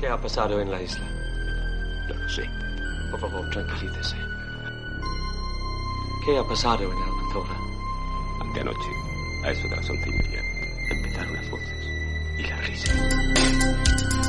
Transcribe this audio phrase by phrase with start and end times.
[0.00, 1.04] ¿Qué ha pasado en la isla?
[2.08, 2.48] No lo sé.
[3.10, 4.16] Por favor, tranquilícese.
[6.24, 7.60] ¿Qué ha pasado en Almanzora?
[8.40, 8.90] Anteanoche,
[9.44, 10.42] a eso de las once y media,
[10.88, 11.90] empezaron las voces
[12.38, 14.19] y las risas.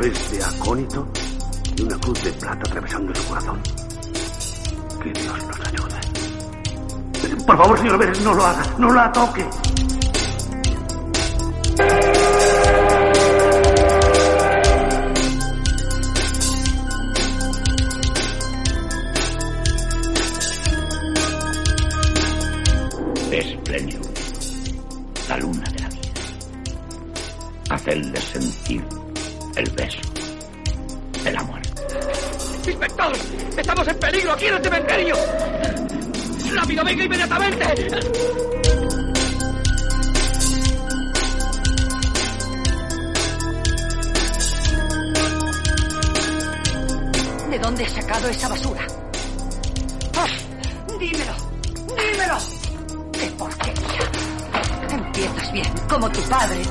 [0.00, 1.06] De acónito
[1.76, 3.60] y una cruz de plata atravesando su corazón.
[5.02, 7.44] Que Dios nos ayude.
[7.44, 9.46] Por favor, señor Pérez, no lo haga, no la toque.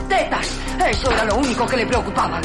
[0.08, 0.60] ¡Tetas!
[0.90, 2.42] Eso era lo único que le preocupaba.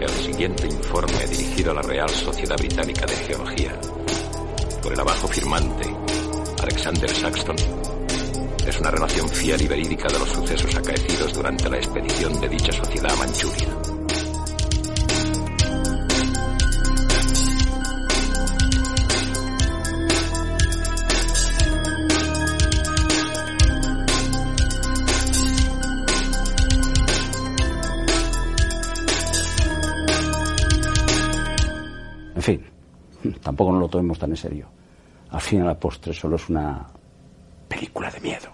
[0.00, 3.78] El siguiente informe dirigido a la Real Sociedad Británica de Geología
[4.82, 5.94] por el abajo firmante
[6.62, 7.56] Alexander Saxton
[8.66, 12.72] es una relación fiel y verídica de los sucesos acaecidos durante la expedición de dicha
[12.72, 13.83] sociedad a Manchuria.
[33.94, 34.66] Tomemos tan en serio.
[35.30, 36.84] Al fin a la postre solo es una
[37.68, 38.50] película de miedo.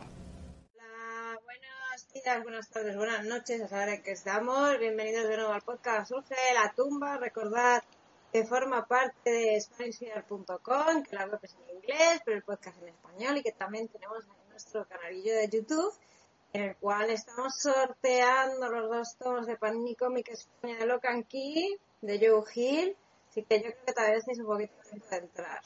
[0.75, 4.79] Hola, buenos días, buenas tardes, buenas noches, a saber qué estamos.
[4.79, 7.17] Bienvenidos de nuevo al podcast Surge de la Tumba.
[7.17, 7.83] Recordad
[8.31, 12.89] que forma parte de SpanishFear.com, que la web es en inglés, pero el podcast en
[12.89, 15.95] español y que también tenemos en nuestro canalillo de YouTube,
[16.53, 21.79] en el cual estamos sorteando los dos tomos de Panini Comic España de Locan Key,
[22.03, 22.95] de Joe Hill.
[23.31, 24.75] Así que yo creo que todavía estáis un poquito
[25.11, 25.61] de entrar.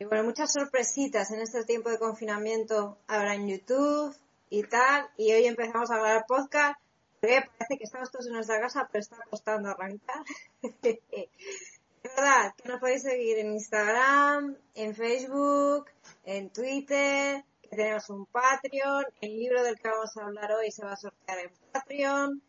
[0.00, 4.16] Y bueno, muchas sorpresitas en este tiempo de confinamiento habrá en YouTube
[4.50, 5.08] y tal.
[5.16, 6.80] Y hoy empezamos a grabar podcast.
[7.20, 10.24] Porque parece que estamos todos en nuestra casa, pero está costando arrancar.
[10.62, 15.86] es verdad que nos podéis seguir en Instagram, en Facebook,
[16.24, 19.04] en Twitter, que tenemos un Patreon.
[19.20, 22.42] El libro del que vamos a hablar hoy se va a sortear en Patreon.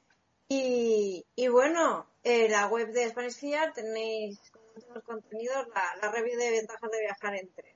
[0.52, 4.40] Y, y bueno, en la web de Spanish Fear tenéis
[4.94, 7.76] los contenidos, la, la review de ventajas de viajar en tren,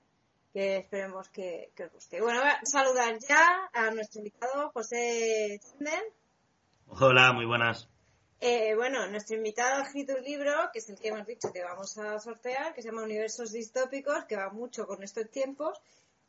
[0.51, 2.19] que esperemos que, que os guste.
[2.19, 6.03] Bueno, voy a saludar ya a nuestro invitado, José Chenden.
[6.87, 7.87] Hola, muy buenas.
[8.39, 11.63] Eh, bueno, nuestro invitado ha escrito un libro, que es el que hemos dicho que
[11.63, 15.79] vamos a sortear, que se llama Universos Distópicos, que va mucho con estos tiempos.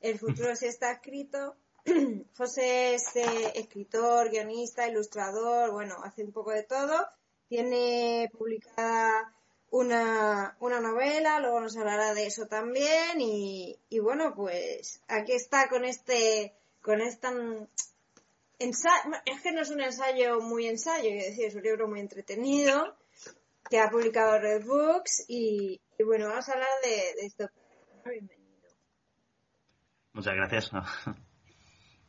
[0.01, 1.57] El futuro sí está escrito.
[2.37, 7.09] José es eh, escritor, guionista, ilustrador, bueno, hace un poco de todo.
[7.49, 9.35] Tiene publicada
[9.71, 15.85] una, una novela, luego nos hablará de eso también y, bueno, pues aquí está con
[15.85, 17.33] este, con esta
[18.59, 22.01] ensayo, es que no es un ensayo muy ensayo, es decir, es un libro muy
[22.01, 22.97] entretenido
[23.69, 27.51] que ha publicado Red Books y, y bueno, vamos a hablar de, de esto.
[28.05, 28.71] Bienvenido.
[30.13, 30.71] Muchas gracias.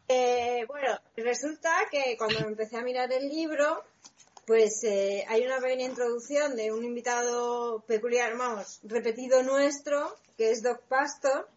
[0.08, 3.84] Eh, bueno, resulta que cuando empecé a mirar el libro,
[4.46, 10.62] pues eh, hay una pequeña introducción de un invitado peculiar, vamos, repetido nuestro, que es
[10.62, 11.50] Doc Pastor,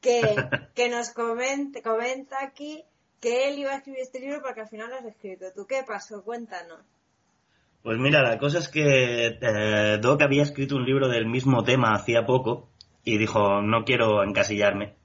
[0.00, 0.20] que,
[0.74, 2.84] que nos comenta, comenta aquí
[3.20, 5.46] que él iba a escribir este libro porque al final lo has escrito.
[5.54, 6.22] ¿Tú qué pasó?
[6.22, 6.80] Cuéntanos.
[7.82, 11.94] Pues mira, la cosa es que eh, Doc había escrito un libro del mismo tema
[11.94, 12.68] hacía poco
[13.04, 14.96] y dijo, no quiero encasillarme.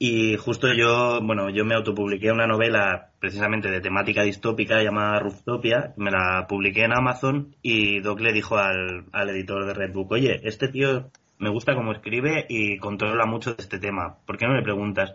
[0.00, 5.92] Y justo yo, bueno, yo me autopubliqué una novela precisamente de temática distópica llamada Rooftopia,
[5.96, 10.40] me la publiqué en Amazon y Doc le dijo al, al editor de Redbook, oye,
[10.44, 14.54] este tío me gusta cómo escribe y controla mucho de este tema, ¿por qué no
[14.54, 15.14] le preguntas?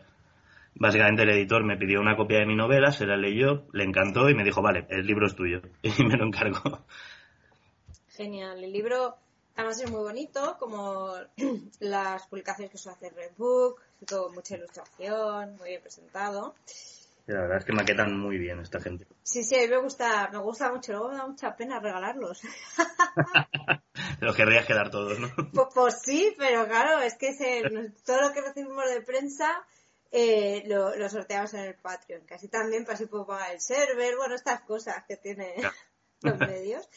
[0.76, 4.30] Básicamente el editor me pidió una copia de mi novela, se la leyó, le encantó
[4.30, 6.86] y me dijo, vale, el libro es tuyo y me lo encargó.
[8.10, 9.16] Genial, el libro
[9.56, 11.14] además es muy bonito, como
[11.80, 16.56] las publicaciones que suele hacer Redbook, todo mucha ilustración, muy bien presentado.
[17.26, 19.06] La verdad es que maquetan muy bien esta gente.
[19.26, 22.42] Sí, sí, a mí me gusta, me gusta mucho, luego me da mucha pena regalarlos.
[24.20, 25.30] Los querrías quedar todos, ¿no?
[25.54, 27.64] Pues, pues sí, pero claro, es que se-
[28.06, 29.64] todo lo que recibimos de prensa
[30.12, 34.16] eh, lo, lo sorteamos en el Patreon, casi también para así puedo pagar el server,
[34.18, 35.54] bueno, estas cosas que tienen
[36.22, 36.88] los medios.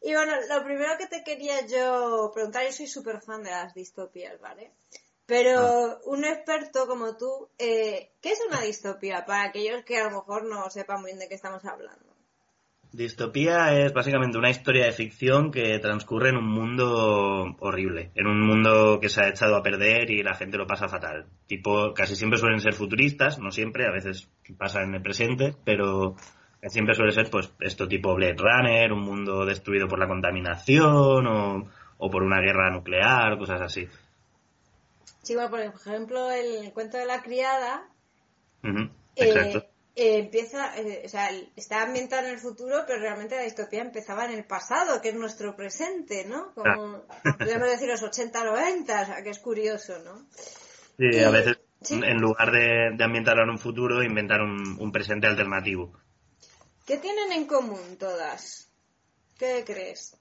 [0.00, 3.74] Y bueno, lo primero que te quería yo preguntar, yo soy súper fan de las
[3.74, 4.72] distopías, ¿vale?
[5.26, 9.24] Pero un experto como tú, eh, ¿qué es una distopía?
[9.24, 12.14] Para aquellos que a lo mejor no sepan muy bien de qué estamos hablando.
[12.92, 18.40] Distopía es básicamente una historia de ficción que transcurre en un mundo horrible, en un
[18.40, 21.26] mundo que se ha echado a perder y la gente lo pasa fatal.
[21.48, 26.14] Tipo, casi siempre suelen ser futuristas, no siempre, a veces pasa en el presente, pero
[26.62, 31.68] siempre suele ser pues esto tipo Blade Runner, un mundo destruido por la contaminación o,
[31.98, 33.88] o por una guerra nuclear, cosas así.
[35.24, 37.88] Sí, bueno, por ejemplo, el cuento de la criada
[39.16, 39.54] eh,
[39.96, 44.24] eh, empieza, eh, o sea, está ambientada en el futuro, pero realmente la distopía empezaba
[44.26, 46.52] en el pasado, que es nuestro presente, ¿no?
[46.54, 47.04] Como,
[47.38, 50.26] podríamos decir los 80, 90, o sea, que es curioso, ¿no?
[50.98, 52.00] Sí, y- a veces sí.
[52.02, 55.92] en lugar de, de ambientarlo en un futuro, inventar un, un presente alternativo.
[56.86, 58.70] ¿Qué tienen en común todas?
[59.38, 60.18] ¿Qué crees?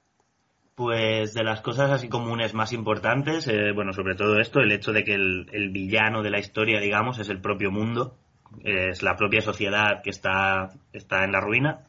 [0.76, 4.92] Pues de las cosas así comunes más importantes, eh, bueno, sobre todo esto, el hecho
[4.92, 8.18] de que el, el villano de la historia, digamos, es el propio mundo,
[8.64, 11.82] es la propia sociedad que está, está en la ruina.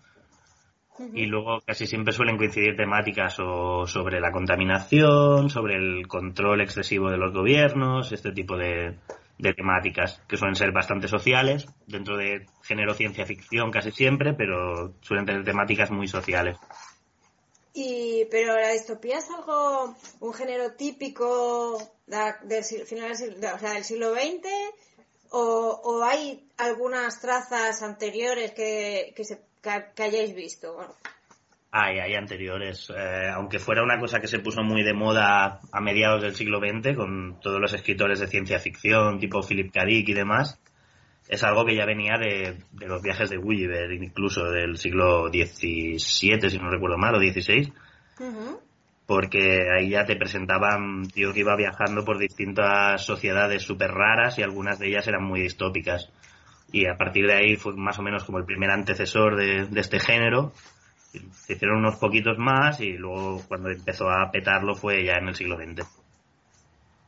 [1.13, 7.11] Y luego casi siempre suelen coincidir temáticas o sobre la contaminación, sobre el control excesivo
[7.11, 8.97] de los gobiernos, este tipo de,
[9.39, 14.95] de temáticas que suelen ser bastante sociales, dentro de género ciencia ficción casi siempre, pero
[15.01, 16.59] suelen tener temáticas muy sociales.
[17.77, 21.77] Y, pero la distopía es algo, un género típico
[22.07, 24.49] del final del siglo, o sea, del siglo XX,
[25.31, 30.77] o, hay algunas trazas anteriores que, que, se, que, hayáis visto.
[31.73, 32.89] Hay, hay anteriores.
[32.97, 36.61] Eh, aunque fuera una cosa que se puso muy de moda a mediados del siglo
[36.61, 39.85] XX, con todos los escritores de ciencia ficción, tipo Philip K.
[39.85, 40.61] Dick y demás,
[41.29, 46.51] es algo que ya venía de, de los viajes de Gulliver, incluso del siglo XVII,
[46.51, 47.73] si no recuerdo mal, o XVI,
[49.07, 54.43] porque ahí ya te presentaban tío que iba viajando por distintas sociedades súper raras y
[54.43, 56.11] algunas de ellas eran muy distópicas.
[56.73, 59.81] Y a partir de ahí fue más o menos como el primer antecesor de, de
[59.81, 60.53] este género.
[61.13, 65.35] Se hicieron unos poquitos más y luego cuando empezó a petarlo fue ya en el
[65.35, 66.04] siglo XX.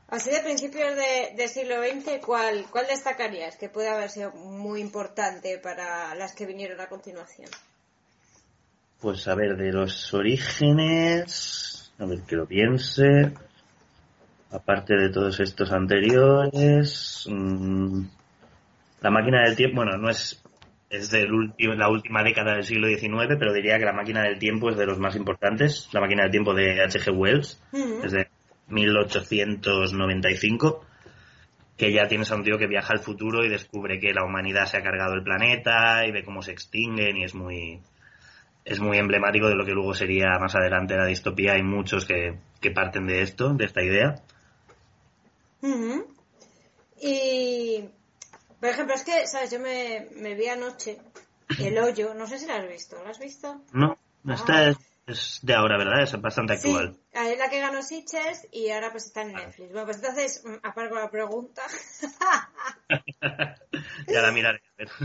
[0.08, 4.80] Así de principios de, del siglo XX, ¿cuál, ¿cuál destacarías que puede haber sido muy
[4.80, 7.48] importante para las que vinieron a continuación?
[9.00, 13.32] Pues a ver, de los orígenes, a ver que lo piense.
[14.52, 18.02] Aparte de todos estos anteriores, mm,
[19.00, 20.40] la máquina del tiempo, bueno, no es,
[20.88, 21.26] es de
[21.76, 24.86] la última década del siglo XIX, pero diría que la máquina del tiempo es de
[24.86, 25.88] los más importantes.
[25.92, 27.10] La máquina del tiempo de H.G.
[27.10, 27.60] Wells,
[28.04, 28.28] es de
[28.68, 30.84] 1895
[31.76, 34.66] que ya tienes a un tío que viaja al futuro y descubre que la humanidad
[34.66, 37.80] se ha cargado el planeta y ve cómo se extinguen y es muy
[38.64, 41.52] es muy emblemático de lo que luego sería más adelante la distopía.
[41.52, 44.16] Hay muchos que, que parten de esto, de esta idea.
[47.00, 47.84] Y,
[48.58, 49.52] por ejemplo, es que, ¿sabes?
[49.52, 50.98] Yo me, me vi anoche
[51.60, 53.62] El Hoyo, no sé si la has visto, ¿la has visto?
[53.72, 53.96] No,
[54.28, 54.74] esta Ah.
[55.06, 56.02] Es de ahora, ¿verdad?
[56.02, 56.98] Es bastante actual.
[57.12, 59.70] Sí, es la que ganó Sitges y ahora pues está en Netflix.
[59.70, 61.62] Bueno, pues entonces, mm, aparco la pregunta.
[64.08, 64.58] ya la miraré.
[64.58, 64.88] a ver.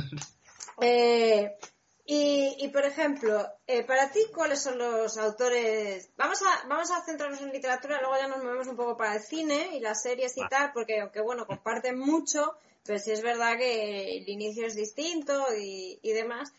[0.83, 1.57] Eh,
[2.05, 6.09] y, y, por ejemplo, eh, para ti, ¿cuáles son los autores?
[6.17, 9.21] Vamos a, vamos a centrarnos en literatura, luego ya nos movemos un poco para el
[9.21, 13.57] cine y las series y tal, porque aunque bueno, comparten mucho, pero sí es verdad
[13.57, 16.51] que el inicio es distinto y, y demás.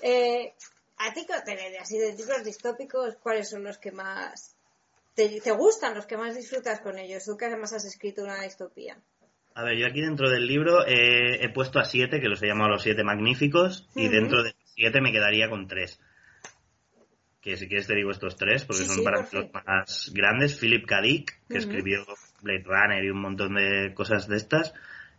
[0.00, 0.54] Eh,
[1.08, 4.56] a ti, de- así de libros distópicos, ¿cuáles son los que más
[5.14, 7.24] te, te gustan, los que más disfrutas con ellos?
[7.24, 8.98] Tú que además has escrito una distopía.
[9.54, 12.46] A ver, yo aquí dentro del libro eh, he puesto a siete, que los he
[12.48, 16.00] llamado los siete magníficos, y dentro de siete me quedaría con tres.
[17.40, 19.50] Que si quieres te digo estos tres, porque Sí, son sí, para por mí fin.
[19.52, 20.58] los más grandes.
[20.58, 21.00] Philip K.
[21.02, 22.04] Dick, que escribió
[22.40, 24.72] Blade Runner y un montón de cosas de estas.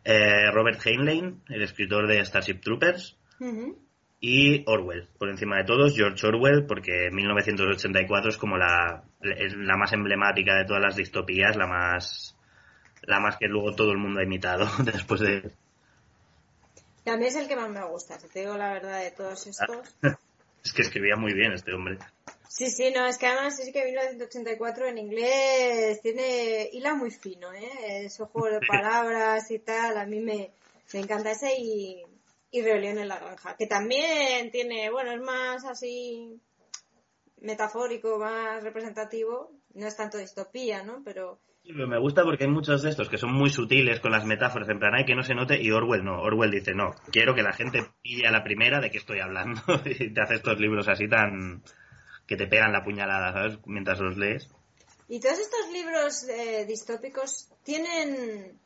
[0.04, 3.16] Eh, Robert Heinlein, el escritor de Starship Troopers.
[3.40, 3.80] Ujú.
[4.20, 9.78] Y Orwell, por encima de todos, George Orwell, porque 1984 es como la, es la
[9.78, 12.36] más emblemática de todas las distopías, la más,
[13.04, 15.52] la más que luego todo el mundo ha imitado después de...
[17.06, 19.12] Y a mí es el que más me gusta, si te digo la verdad de
[19.12, 19.96] todos estos.
[20.64, 22.00] Es que escribía muy bien este hombre.
[22.48, 27.52] Sí, sí, no, es que además es que 1984 en inglés tiene hila muy fino,
[27.52, 28.06] ¿eh?
[28.06, 30.52] Esos juegos de palabras y tal, a mí me,
[30.94, 32.02] me encanta ese y,
[32.56, 36.40] y Rebelión en la Granja, que también tiene, bueno, es más así
[37.42, 41.02] metafórico, más representativo, no es tanto distopía, ¿no?
[41.04, 44.12] Pero Sí, pero me gusta porque hay muchos de estos que son muy sutiles con
[44.12, 46.22] las metáforas, en plan, hay que no se note, y Orwell no.
[46.22, 49.62] Orwell dice, no, quiero que la gente pille a la primera de qué estoy hablando.
[49.86, 51.64] y te hace estos libros así tan.
[52.28, 53.58] que te pegan la puñalada, ¿sabes?
[53.66, 54.48] Mientras los lees.
[55.08, 58.60] Y todos estos libros eh, distópicos tienen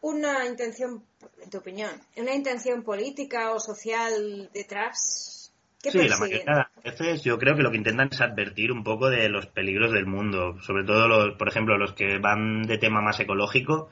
[0.00, 1.02] una intención,
[1.42, 5.52] en tu opinión, una intención política o social detrás.
[5.82, 8.70] ¿Qué Sí, la mayoría de las veces yo creo que lo que intentan es advertir
[8.70, 12.62] un poco de los peligros del mundo, sobre todo, los, por ejemplo, los que van
[12.62, 13.90] de tema más ecológico,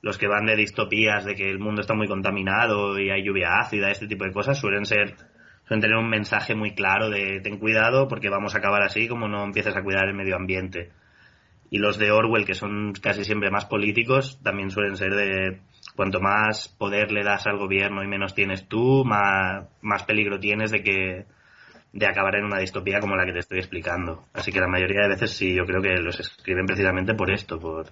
[0.00, 3.58] los que van de distopías, de que el mundo está muy contaminado y hay lluvia
[3.58, 5.16] ácida, este tipo de cosas, suelen ser
[5.66, 9.28] suelen tener un mensaje muy claro de ten cuidado porque vamos a acabar así como
[9.28, 10.92] no empieces a cuidar el medio ambiente.
[11.70, 15.60] Y los de Orwell, que son casi siempre más políticos, también suelen ser de
[15.96, 20.70] cuanto más poder le das al gobierno y menos tienes tú, más, más peligro tienes
[20.70, 21.26] de que
[21.92, 24.24] de acabar en una distopía como la que te estoy explicando.
[24.32, 27.60] Así que la mayoría de veces sí, yo creo que los escriben precisamente por esto,
[27.60, 27.86] por,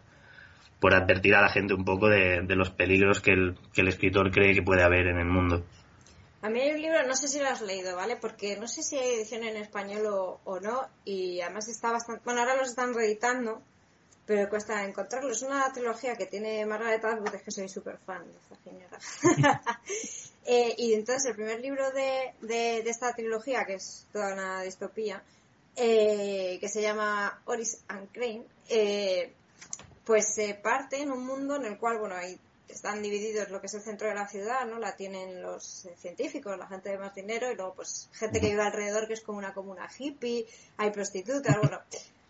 [0.81, 3.89] por advertir a la gente un poco de, de los peligros que el, que el
[3.89, 5.65] escritor cree que puede haber en el mundo.
[6.43, 8.17] A mí un libro, no sé si lo has leído, ¿vale?
[8.17, 12.23] Porque no sé si hay edición en español o, o no, y además está bastante...
[12.25, 13.63] Bueno, ahora los están reeditando,
[14.27, 15.31] pero cuesta encontrarlo.
[15.31, 19.81] Es una trilogía que tiene Margaret Atwood, es que soy súper fan de esta señora.
[20.45, 24.63] Eh, y entonces el primer libro de, de, de esta trilogía, que es toda una
[24.63, 25.23] distopía,
[25.77, 29.33] eh, que se llama Oris and Crane, eh,
[30.05, 32.41] pues se parte en un mundo en el cual, bueno, hay
[32.75, 34.79] están divididos lo que es el centro de la ciudad, ¿no?
[34.79, 38.51] La tienen los eh, científicos, la gente de más dinero y luego pues gente que
[38.51, 41.81] vive alrededor que es como una comuna hippie, hay prostitutas, bueno,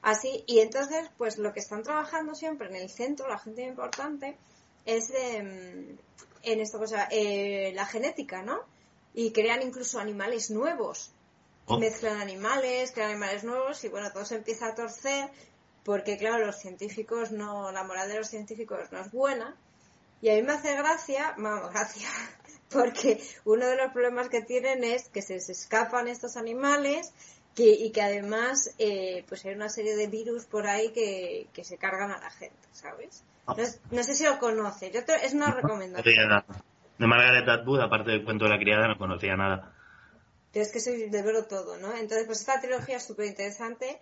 [0.03, 0.45] así.
[0.47, 4.37] Y entonces pues lo que están trabajando siempre en el centro, la gente importante,
[4.85, 5.97] es em,
[6.43, 8.61] en esto cosa, eh, la genética, ¿no?
[9.15, 11.13] Y crean incluso animales nuevos.
[11.67, 11.79] Oh.
[11.79, 15.31] Mezclan animales, crean animales nuevos y bueno, todo se empieza a torcer
[15.85, 19.57] porque claro, los científicos no, la moral de los científicos no es buena
[20.23, 22.09] y a mí me hace gracia, vamos, gracia,
[22.71, 27.13] porque uno de los problemas que tienen es que se escapan estos animales
[27.55, 31.65] que, y que además eh, pues hay una serie de virus por ahí que, que
[31.65, 33.23] se cargan a la gente, ¿sabes?
[33.47, 33.57] No,
[33.91, 36.29] no sé si lo conoces, yo te- es una No recomendación.
[36.29, 36.47] nada.
[36.99, 39.75] De Margaret Atwood, aparte del cuento de la criada, no conocía nada.
[40.55, 41.93] Yo es que soy de verlo todo, ¿no?
[41.97, 43.99] Entonces, pues esta trilogía es súper interesante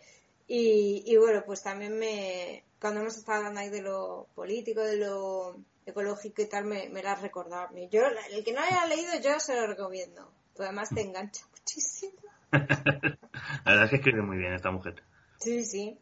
[0.47, 4.97] y, y bueno, pues también me, cuando hemos estado hablando ahí de lo político, de
[4.97, 5.57] lo
[5.91, 7.89] ecológico y tal, me, me la has recordado a.
[7.91, 10.33] Yo, el que no haya leído, yo se lo recomiendo.
[10.55, 12.13] Pues además te engancha muchísimo.
[12.53, 15.03] La verdad es que escribe muy bien esta mujer.
[15.39, 15.99] Sí, sí.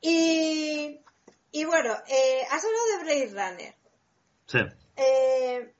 [0.00, 1.00] Y,
[1.52, 3.74] y bueno, eh, has hablado de Blade Runner.
[4.46, 4.58] Sí.
[4.96, 5.74] Eh,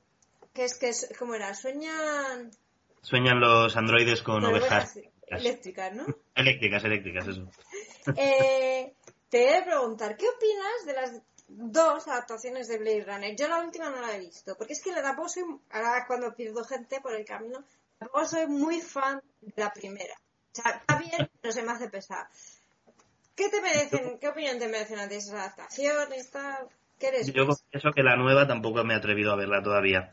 [0.53, 1.53] que es que, es- ¿cómo era?
[1.53, 2.51] Sueñan
[3.01, 6.05] Sueñan los androides con con ovejas eléctricas, ¿no?
[6.35, 7.49] eléctricas, eléctricas, eso.
[8.17, 8.93] Eh,
[9.29, 11.21] te he de preguntar, ¿qué opinas de las
[11.57, 13.35] dos adaptaciones de Blade Runner?
[13.35, 16.33] Yo la última no la he visto, porque es que la tampoco soy, ahora cuando
[16.33, 17.63] pierdo gente por el camino,
[17.97, 20.13] tampoco soy muy fan de la primera.
[20.13, 22.27] O sea, está bien, pero se me hace pesar.
[23.35, 26.29] ¿Qué te merecen, qué opinión te merecen ante esas adaptaciones?
[26.31, 26.67] Tal?
[26.99, 27.33] ¿Qué eres?
[27.33, 30.11] Yo confieso que la nueva tampoco me he atrevido a verla todavía.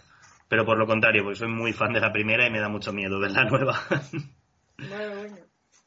[0.48, 2.92] Pero por lo contrario, porque soy muy fan de la primera y me da mucho
[2.92, 3.80] miedo ver la nueva.
[4.78, 5.36] Bueno, bueno.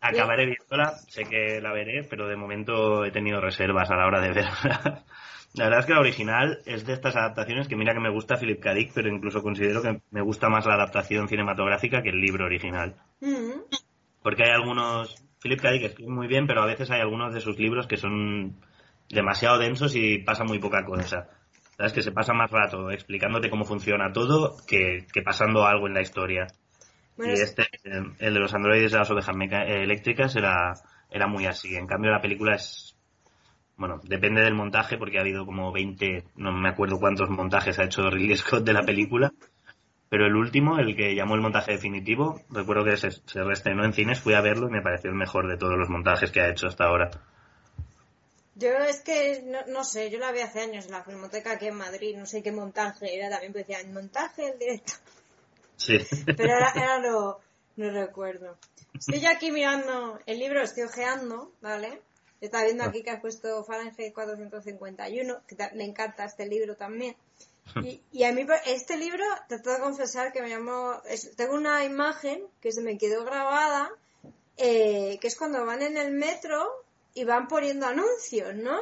[0.02, 4.20] Acabaré viéndola, sé que la veré, pero de momento he tenido reservas a la hora
[4.20, 5.06] de verla.
[5.54, 8.38] La verdad es que la original es de estas adaptaciones que mira que me gusta
[8.38, 8.74] Philip K.
[8.74, 12.96] Dick, pero incluso considero que me gusta más la adaptación cinematográfica que el libro original.
[13.20, 13.60] Mm,
[14.24, 15.16] Porque hay algunos...
[15.42, 15.72] Philip K.
[15.72, 18.56] Dick escribe muy bien, pero a veces hay algunos de sus libros que son
[19.10, 21.28] demasiado densos y pasa muy poca cosa.
[21.76, 25.96] Sabes que se pasa más rato explicándote cómo funciona todo que, que pasando algo en
[25.96, 26.48] la historia.
[27.18, 27.68] Bueno, y es- este,
[28.20, 29.36] el de los androides de las ovejas
[29.68, 30.74] eléctricas, era,
[31.10, 31.76] era muy así.
[31.76, 32.96] En cambio, la película es.
[33.82, 37.86] Bueno, depende del montaje, porque ha habido como 20, no me acuerdo cuántos montajes ha
[37.86, 39.34] hecho Ridley Scott de la película.
[40.08, 43.94] Pero el último, el que llamó el montaje definitivo, recuerdo que se, se reestrenó en
[43.94, 46.50] cines, fui a verlo y me pareció el mejor de todos los montajes que ha
[46.50, 47.10] hecho hasta ahora.
[48.54, 51.66] Yo es que, no, no sé, yo la vi hace años en la filmoteca aquí
[51.66, 54.94] en Madrid, no sé qué montaje era, también pues decían, montaje el directo.
[55.76, 55.98] Sí.
[56.38, 57.38] Pero ahora, ahora no,
[57.78, 58.58] no recuerdo.
[58.94, 62.00] Estoy aquí mirando el libro, estoy ojeando, ¿vale?
[62.42, 67.16] Estaba viendo aquí que has puesto Fahrenheit 451, que ta- me encanta este libro también.
[67.84, 71.00] Y, y a mí este libro, te tengo que confesar que me llamó...
[71.08, 73.90] es- tengo una imagen que se me quedó grabada
[74.58, 76.68] eh, que es cuando van en el metro
[77.14, 78.78] y van poniendo anuncios, ¿no?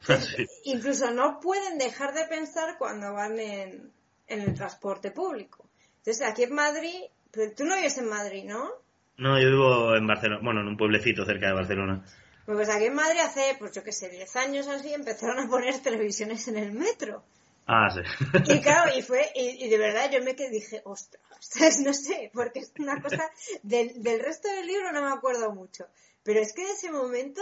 [0.06, 0.46] Sí.
[0.64, 3.92] Incluso no pueden dejar de pensar cuando van en,
[4.28, 5.66] en el transporte público.
[5.98, 8.70] Entonces, aquí en Madrid, pero tú no vives en Madrid, ¿no?
[9.18, 12.02] No, yo vivo en Barcelona, bueno, en un pueblecito cerca de Barcelona.
[12.46, 15.78] Pues aquí en Madrid hace, pues yo qué sé, 10 años así, empezaron a poner
[15.80, 17.22] televisiones en el metro.
[17.66, 18.00] Ah, sí.
[18.52, 22.30] Y claro, y fue, y, y de verdad yo me quedé dije, ostras, no sé,
[22.34, 23.30] porque es una cosa,
[23.62, 25.86] del, del resto del libro no me acuerdo mucho.
[26.22, 27.40] Pero es que en ese momento,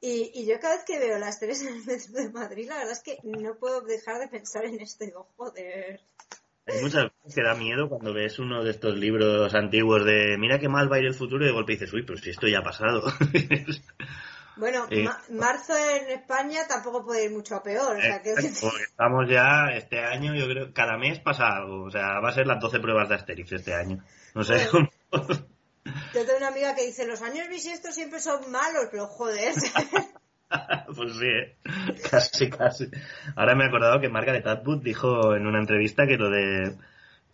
[0.00, 2.76] y, y yo cada vez que veo las tres en el metro de Madrid, la
[2.76, 6.00] verdad es que no puedo dejar de pensar en esto, digo, joder.
[6.66, 10.58] Hay muchas veces que da miedo cuando ves uno de estos libros antiguos de mira
[10.58, 12.48] qué mal va a ir el futuro y de golpe dices, uy, pero si esto
[12.48, 13.04] ya ha pasado.
[14.56, 18.32] Bueno, Eh, ma- marzo en España tampoco puede ir mucho a peor, o sea, que
[18.60, 21.84] Porque estamos ya, este año, yo creo, cada mes pasa algo.
[21.84, 24.02] O sea, va a ser las 12 pruebas de Asterix este año.
[24.34, 24.88] No sé cómo.
[25.12, 29.52] yo tengo una amiga que dice, los años bisiestos siempre son malos, pero joder,
[30.94, 31.56] Pues sí, ¿eh?
[32.08, 32.88] casi, casi.
[33.34, 36.76] Ahora me he acordado que Margaret Atwood dijo en una entrevista que lo de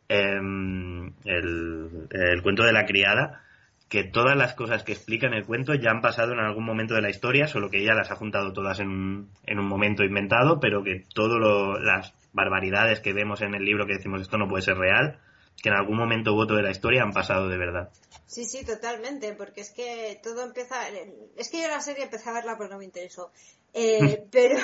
[0.09, 3.45] em, el, el cuento de la criada,
[3.93, 6.95] que todas las cosas que explica en el cuento ya han pasado en algún momento
[6.95, 10.03] de la historia, solo que ella las ha juntado todas en un, en un momento
[10.03, 11.39] inventado, pero que todas
[11.83, 15.21] las barbaridades que vemos en el libro que decimos esto no puede ser real,
[15.63, 17.91] que en algún momento u otro de la historia han pasado de verdad.
[18.25, 20.89] Sí, sí, totalmente, porque es que todo empieza...
[21.37, 23.31] Es que yo la serie empecé a verla porque no me interesó.
[23.75, 24.59] Eh, pero,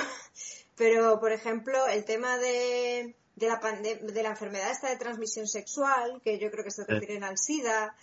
[0.74, 6.22] pero, por ejemplo, el tema de, de, la de la enfermedad esta de transmisión sexual,
[6.24, 7.94] que yo creo que se refieren al SIDA,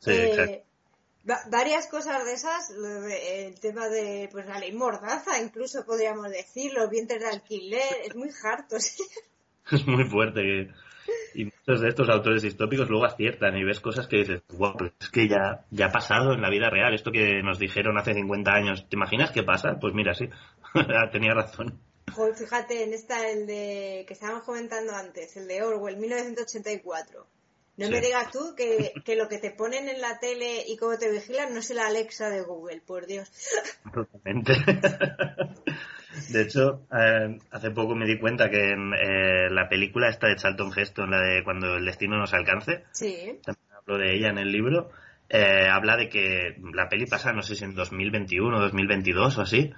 [0.00, 0.62] Sí, eh,
[1.50, 6.88] varias cosas de esas, el tema de pues la ley mordaza, incluso podríamos decir, los
[6.88, 9.02] vientres de alquiler, es muy harto, sí.
[9.70, 10.68] Es muy fuerte que...
[11.34, 14.92] Y muchos de estos autores distópicos luego aciertan y ves cosas que dices, wow, pero
[15.00, 16.92] es que ya, ya ha pasado en la vida real.
[16.92, 19.78] Esto que nos dijeron hace 50 años, ¿te imaginas qué pasa?
[19.80, 20.28] Pues mira, sí,
[21.12, 21.80] tenía razón.
[22.12, 27.26] Joder, fíjate, en esta, el de que estábamos comentando antes, el de Orwell, 1984.
[27.78, 27.92] No Sí.
[27.92, 31.10] me digas tú que, que lo que te ponen en la tele y cómo te
[31.10, 33.30] vigilan no es el Alexa de Google, por Dios.
[33.94, 34.52] Totalmente.
[36.30, 40.36] De hecho, eh, hace poco me di cuenta que en eh, la película esta de
[40.36, 43.38] Charlton Heston, la de Cuando el destino nos alcance, Sí.
[43.44, 44.90] también hablo de ella en el libro,
[45.28, 49.72] eh, habla de que la peli pasa, no sé si en 2021 2022 o así,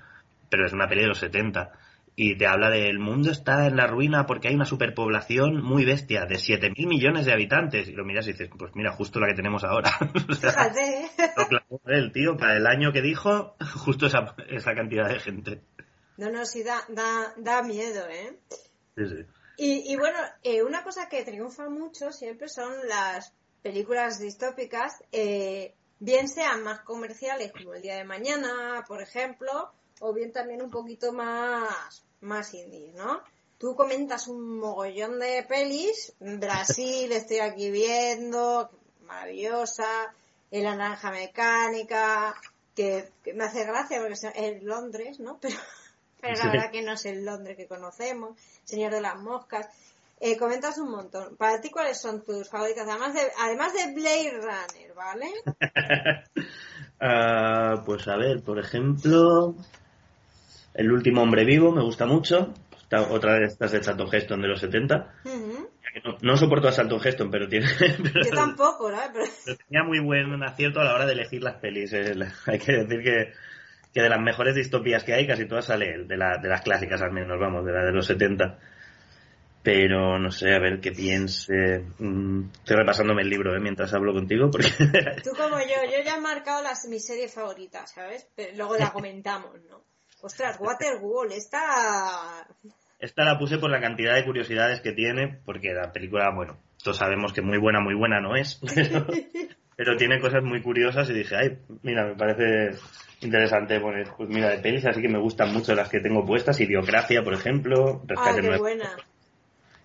[0.48, 1.72] pero es una peli de los 70.
[2.22, 6.26] Y te habla del mundo está en la ruina porque hay una superpoblación muy bestia
[6.26, 7.88] de 7.000 millones de habitantes.
[7.88, 9.90] Y lo miras y dices, pues mira, justo la que tenemos ahora.
[10.28, 11.10] O sea, Fíjate, ¿eh?
[11.34, 15.62] lo clavó el tío, para el año que dijo, justo esa, esa cantidad de gente.
[16.18, 18.38] No, no, sí da, da, da miedo, ¿eh?
[18.98, 19.24] Sí, sí.
[19.56, 25.74] Y, y bueno, eh, una cosa que triunfa mucho siempre son las películas distópicas, eh,
[25.98, 30.70] bien sean más comerciales como El Día de Mañana, por ejemplo, o bien también un
[30.70, 33.22] poquito más, más indies, ¿no?
[33.58, 38.70] Tú comentas un mogollón de pelis, Brasil estoy aquí viendo,
[39.04, 40.14] maravillosa,
[40.50, 42.34] El Naranja Mecánica,
[42.74, 45.38] que, que me hace gracia porque es Londres, ¿no?
[46.22, 49.68] Pero, pero la verdad que no es el Londres que conocemos, Señor de las Moscas.
[50.20, 51.34] Eh, comentas un montón.
[51.36, 52.86] Para ti, ¿cuáles son tus favoritas?
[52.86, 55.32] Además de, además de Blade Runner, ¿vale?
[57.02, 59.54] Ah, pues a ver, por ejemplo,
[60.74, 62.54] El último hombre vivo me gusta mucho.
[62.80, 65.14] Está otra de estas de Charlton Heston de los 70.
[65.24, 65.68] Ujú.
[66.04, 68.98] No, no soporto a Charlton Heston, pero tiene pero- Yo tampoco, ¿no?
[69.12, 71.92] Pero, pero tenía muy buen acierto a la hora de elegir las pelis.
[71.92, 72.14] eh.
[72.46, 73.32] Hay que decir que,
[73.92, 77.00] que de las mejores distopías que hay, casi todas sale de, la- de las clásicas
[77.02, 78.58] al menos, vamos, de la de los 70.
[79.62, 81.84] Pero no sé, a ver qué piense.
[81.98, 84.68] Mm, estoy repasándome el libro eh, mientras hablo contigo, porque
[85.22, 88.26] tú como yo, yo ya he marcado las, mi serie favorita, ¿sabes?
[88.34, 89.84] Pero luego la comentamos, ¿no?
[90.22, 92.46] Ostras, Waterworld, esta...
[92.98, 96.98] Esta la puse por la cantidad de curiosidades que tiene, porque la película, bueno, todos
[96.98, 99.06] sabemos que muy buena, muy buena no es, pero,
[99.74, 102.78] pero tiene cosas muy curiosas y dije, ay, mira, me parece
[103.22, 106.60] interesante poner, pues mira, de pelis, así que me gustan mucho las que tengo puestas,
[106.60, 108.96] Idiocracia, por ejemplo, Ah, Rescate Nueva- buena.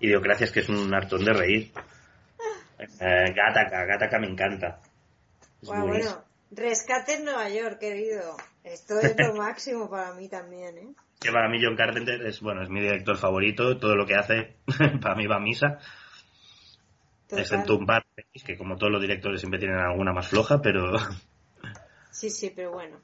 [0.01, 1.71] Idiocracia es que es un hartón de reír.
[2.79, 4.81] Eh, Gattaca, Gattaca me encanta.
[5.61, 8.35] Es bueno, rescate en Nueva York, querido.
[8.65, 10.87] Esto es lo máximo para mí también, ¿eh?
[11.19, 14.57] Que para mí John Carpenter es, bueno, es mi director favorito, todo lo que hace
[15.01, 15.79] para mí va a misa.
[17.27, 17.39] Total.
[17.39, 18.03] Excepto un par
[18.45, 20.93] que como todos los directores siempre tienen alguna más floja, pero
[22.11, 22.97] Sí, sí, pero bueno.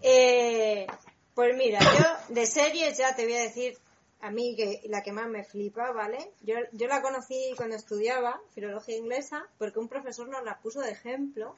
[0.00, 0.86] Eh,
[1.34, 3.76] pues mira, yo de series ya te voy a decir
[4.20, 6.30] a mí que la que más me flipa, ¿vale?
[6.42, 10.92] Yo, yo la conocí cuando estudiaba filología inglesa porque un profesor nos la puso de
[10.92, 11.56] ejemplo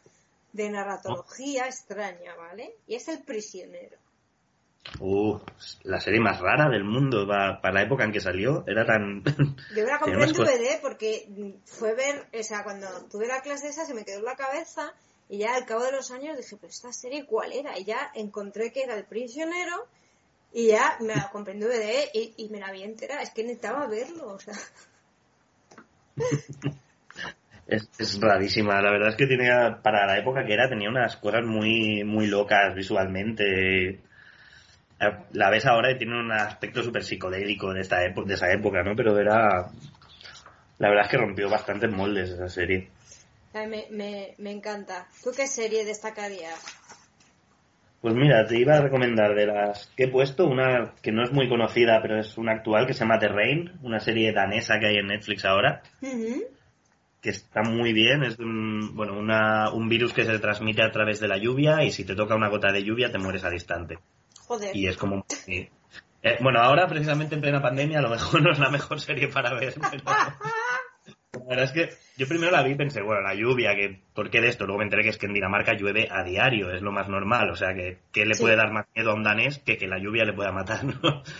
[0.52, 2.76] de narratología extraña, ¿vale?
[2.86, 3.96] Y es El prisionero.
[5.00, 5.38] Uh,
[5.82, 8.64] la serie más rara del mundo va- para la época en que salió.
[8.66, 9.22] Era tan...
[9.76, 13.84] Yo la compré en DVD porque fue ver, o sea, cuando tuve la clase esa
[13.84, 14.94] se me quedó en la cabeza
[15.28, 17.78] y ya al cabo de los años dije, pero esta serie cuál era?
[17.78, 19.86] Y ya encontré que era El prisionero
[20.54, 23.20] y ya me la compré en DVD y, y me la vi entera.
[23.20, 24.54] Es que necesitaba verlo, o sea.
[27.68, 31.18] Es, es rarísima, la verdad es que tenía, para la época que era, tenía unas
[31.18, 34.00] cosas muy, muy locas visualmente.
[35.32, 38.82] La ves ahora y tiene un aspecto súper psicodélico de, esta época, de esa época,
[38.82, 38.96] ¿no?
[38.96, 39.70] Pero era...
[40.78, 42.88] La verdad es que rompió bastantes moldes esa serie.
[43.52, 45.06] Me, me, me encanta.
[45.22, 46.64] ¿Tú qué serie destacarías?
[48.00, 51.32] Pues mira, te iba a recomendar de las que he puesto una que no es
[51.32, 54.86] muy conocida, pero es una actual que se llama The Rain, una serie danesa que
[54.86, 55.82] hay en Netflix ahora.
[57.20, 58.22] Que está muy bien.
[58.22, 61.90] Es un, bueno, una, un virus que se transmite a través de la lluvia y
[61.92, 63.98] si te toca una gota de lluvia te mueres al instante.
[64.46, 64.74] Joder.
[64.74, 65.24] Y es como...
[65.46, 69.28] Eh, bueno, ahora precisamente en plena pandemia a lo mejor no es la mejor serie
[69.28, 69.74] para ver.
[69.90, 70.04] Pero...
[71.32, 74.28] La verdad es que yo primero la vi y pensé, bueno, la lluvia, que ¿por
[74.28, 74.66] qué de esto?
[74.66, 77.50] Luego me enteré que es que en Dinamarca llueve a diario, es lo más normal.
[77.50, 78.42] O sea, que ¿qué le Sí.
[78.42, 80.84] puede dar más miedo a un danés que que la lluvia le pueda matar?
[80.84, 81.22] ¿no?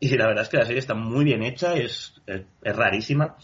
[0.00, 3.36] Y la verdad es que la serie está muy bien hecha, es, es, es rarísima.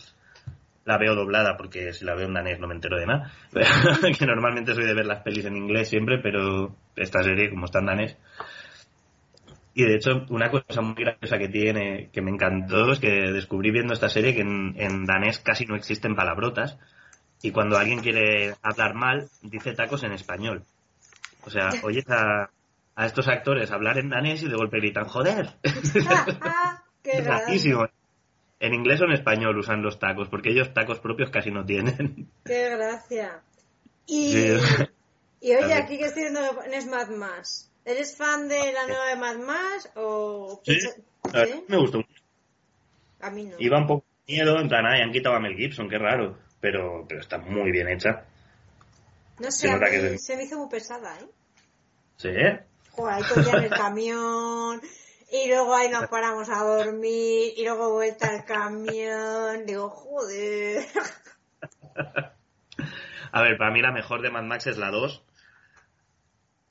[0.91, 3.31] La veo doblada porque si la veo en danés no me entero de nada.
[4.19, 7.79] que normalmente soy de ver las pelis en inglés siempre, pero esta serie, como está
[7.79, 8.17] en danés.
[9.73, 13.71] Y de hecho, una cosa muy graciosa que tiene, que me encantó, es que descubrí
[13.71, 16.77] viendo esta serie que en, en danés casi no existen palabrotas.
[17.41, 20.65] Y cuando alguien quiere hablar mal, dice tacos en español.
[21.45, 22.51] O sea, oyes a,
[22.97, 25.51] a estos actores hablar en danés y de golpe gritan, joder.
[25.63, 27.47] Qué Es gracia.
[27.47, 27.87] rarísimo.
[28.61, 32.29] En inglés o en español usan los tacos, porque ellos tacos propios casi no tienen.
[32.45, 33.41] Qué gracia.
[34.07, 34.57] Y, Sí.
[35.41, 37.71] y oye, aquí que estoy viendo en Mad Max.
[37.85, 40.61] ¿Eres fan de la nueva de Mad Max o...?
[40.65, 41.65] Sí, ¿Sí?
[41.69, 42.23] me gustó mucho.
[43.21, 43.57] A mí no.
[43.59, 46.39] Iba un poco de miedo, en plan, ay, han quitado a Mel Gibson, qué raro.
[46.61, 48.25] Pero, pero está muy bien hecha.
[49.39, 51.27] No sé, mí que- se me hizo muy pesada, ¿eh?
[52.17, 52.29] ¿Sí?
[52.91, 53.23] Joder, ahí
[53.57, 54.83] en el camión,
[55.31, 59.65] y luego ahí nos paramos a dormir, y luego vuelta al camión.
[59.67, 60.85] Digo, joder.
[63.33, 65.25] A ver, para mí la mejor de Mad Max es la 2,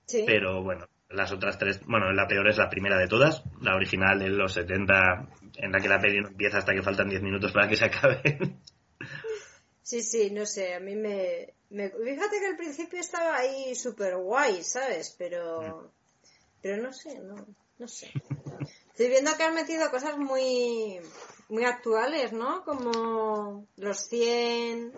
[0.08, 0.24] Sí.
[0.26, 4.20] pero bueno, las otras tres, bueno, la peor es la primera de todas, la original
[4.20, 7.52] de los 70, en la que la peli no empieza hasta que faltan 10 minutos
[7.54, 8.58] para que se acabe.
[9.84, 11.54] Sí, sí, no sé, a mí me...
[11.70, 15.16] me- Fíjate que al principio estaba ahí súper guay, ¿sabes?
[15.18, 15.94] Pero...
[16.62, 17.36] Pero no sé, no,
[17.78, 18.12] no sé.
[19.00, 21.00] Estoy viendo que han metido cosas muy...
[21.48, 22.64] Muy actuales, ¿no?
[22.66, 24.92] Como los 100,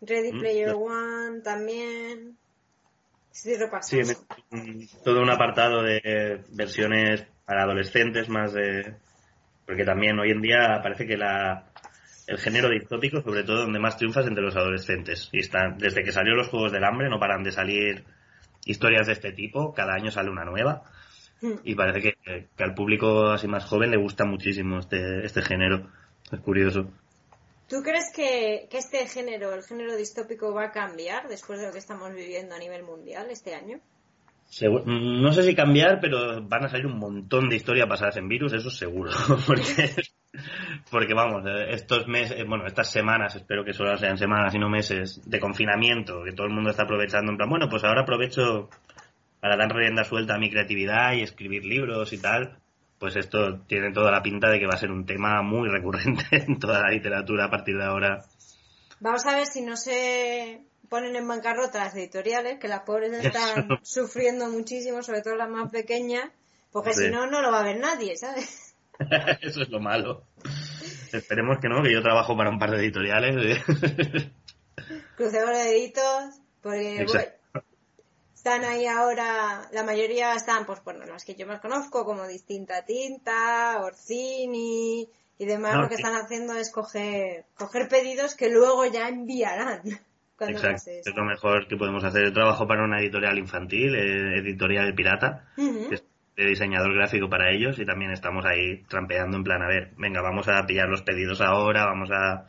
[0.00, 2.38] Ready Mm, Player One también.
[3.32, 8.94] Sí, me- todo un apartado de versiones para adolescentes más de...
[9.66, 11.72] Porque también hoy en día parece que la,
[12.28, 15.28] el género distópico, sobre todo donde más triunfa es entre los adolescentes.
[15.32, 18.04] Y están, desde que salió los Juegos del Hambre no paran de salir
[18.64, 20.84] historias de este tipo, cada año sale una nueva.
[21.42, 21.54] Hmm.
[21.64, 25.88] Y parece que, que al público así más joven le gusta muchísimo este, este género.
[26.30, 26.90] Es curioso.
[27.68, 31.72] ¿Tú crees que, que este género, el género distópico, va a cambiar después de lo
[31.72, 33.78] que estamos viviendo a nivel mundial este año?
[34.50, 38.16] Segu- mm, No sé si cambiar, pero van a salir un montón de historias basadas
[38.16, 39.12] en virus, eso seguro.
[39.46, 39.94] porque,
[40.90, 45.20] porque vamos, estos meses, bueno, estas semanas, espero que solo sean semanas y no meses
[45.24, 48.68] de confinamiento, que todo el mundo está aprovechando, en plan, bueno, pues ahora aprovecho
[49.40, 52.58] para dar rienda suelta a mi creatividad y escribir libros y tal.
[52.98, 56.24] Pues esto tiene toda la pinta de que va a ser un tema muy recurrente
[56.30, 58.22] en toda la literatura a partir de ahora.
[59.00, 63.78] Vamos a ver si no se ponen en bancarrota las editoriales, que las pobres están
[63.82, 66.30] sufriendo muchísimo, sobre todo las más pequeñas,
[66.72, 67.04] porque Sí.
[67.04, 68.74] si no, no lo va a ver nadie, ¿sabes?
[69.40, 70.24] Eso es lo malo.
[71.12, 73.62] Esperemos que no, que yo trabajo para un par de editoriales.
[75.16, 77.06] Crucemos los deditos, porque
[78.40, 82.86] están ahí ahora, la mayoría están, pues bueno, las que yo más conozco, como Distinta
[82.86, 86.02] Tinta, Orsini y demás, Ah, lo que sí.
[86.02, 89.82] están haciendo es coger, coger pedidos que luego ya enviarán.
[90.40, 92.24] Exacto, es lo mejor que podemos hacer.
[92.24, 97.52] Yo trabajo para una editorial infantil, eh, editorial pirata, que es de diseñador gráfico para
[97.52, 101.02] ellos y también estamos ahí trampeando en plan, a ver, venga, vamos a pillar los
[101.02, 102.46] pedidos ahora, vamos a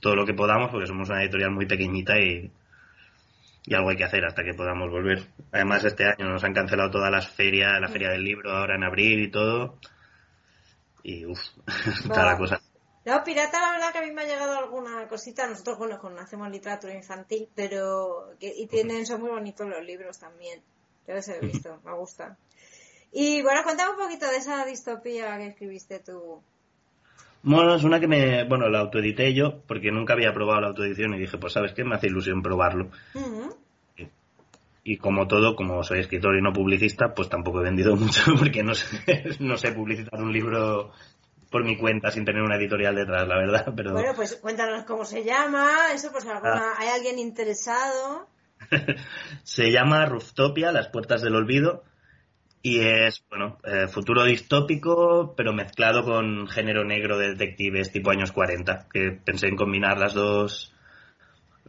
[0.00, 2.50] todo lo que podamos porque somos una editorial muy pequeñita y,
[3.66, 5.26] y algo hay que hacer hasta que podamos volver.
[5.50, 8.84] Además, este año nos han cancelado todas las ferias, la feria del libro ahora en
[8.84, 9.78] abril y todo.
[11.02, 11.40] Y uff,
[12.04, 12.60] está la cosa.
[13.04, 15.46] No, pirata, la verdad que a mí me ha llegado alguna cosita.
[15.48, 18.34] Nosotros, bueno, hacemos literatura infantil, pero.
[18.40, 20.62] y tienen, son muy bonitos los libros también.
[21.06, 22.36] Yo los he visto, me gusta.
[23.12, 26.42] Y bueno, cuéntame un poquito de esa distopía que escribiste tú.
[27.42, 28.44] Bueno, es una que me.
[28.44, 31.84] Bueno, la autoedité yo, porque nunca había probado la autoedición y dije, pues, ¿sabes qué?
[31.84, 32.90] Me hace ilusión probarlo.
[34.84, 38.62] y, como todo, como soy escritor y no publicista, pues tampoco he vendido mucho, porque
[38.62, 40.92] no sé, no sé publicitar un libro
[41.50, 43.72] por mi cuenta sin tener una editorial detrás, la verdad.
[43.76, 43.92] Pero...
[43.92, 46.74] Bueno, pues cuéntanos cómo se llama, eso, pues alguna, ah.
[46.78, 48.28] ¿hay alguien interesado?
[49.42, 51.84] se llama Ruftopia, Las Puertas del Olvido,
[52.68, 58.32] y es, bueno, eh, futuro distópico, pero mezclado con género negro de detectives tipo años
[58.32, 60.74] 40, que pensé en combinar las dos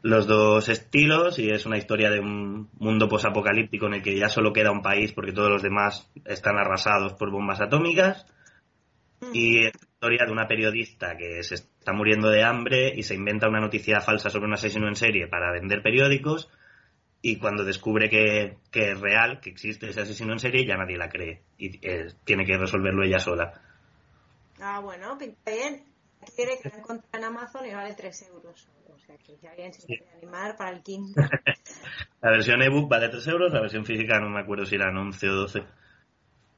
[0.01, 4.27] los dos estilos y es una historia de un mundo posapocalíptico en el que ya
[4.27, 8.25] solo queda un país porque todos los demás están arrasados por bombas atómicas
[9.33, 13.13] y es la historia de una periodista que se está muriendo de hambre y se
[13.13, 16.49] inventa una noticia falsa sobre un asesino en serie para vender periódicos.
[17.21, 21.09] Y cuando descubre que, es real, que existe ese asesino en serie, ya nadie la
[21.09, 21.41] cree.
[21.57, 23.61] Y eh, tiene que resolverlo ella sola.
[24.59, 25.83] Ah, bueno, pinta bien.
[26.35, 28.67] Quiere que la encuentre en Amazon y vale 3 euros.
[28.93, 31.15] O sea que si alguien se quiere animar para el Kindle.
[32.21, 35.29] la versión ebook vale 3 euros, la versión física no me acuerdo si eran 11
[35.29, 35.63] o 12.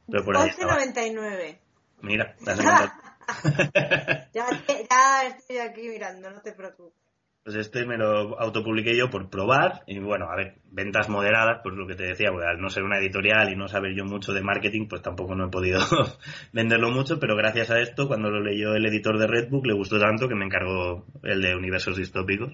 [0.07, 1.59] 11.99.
[2.01, 2.35] Mira,
[4.33, 4.47] ya,
[4.89, 7.08] ya estoy aquí mirando, no te preocupes.
[7.49, 11.73] Pues este me lo autopubliqué yo por probar y bueno, a ver, ventas moderadas, pues
[11.73, 14.33] lo que te decía, pues al no ser una editorial y no saber yo mucho
[14.33, 15.79] de marketing, pues tampoco no he podido
[16.53, 19.99] venderlo mucho, pero gracias a esto, cuando lo leyó el editor de Redbook, le gustó
[19.99, 22.53] tanto que me encargó el de universos distópicos.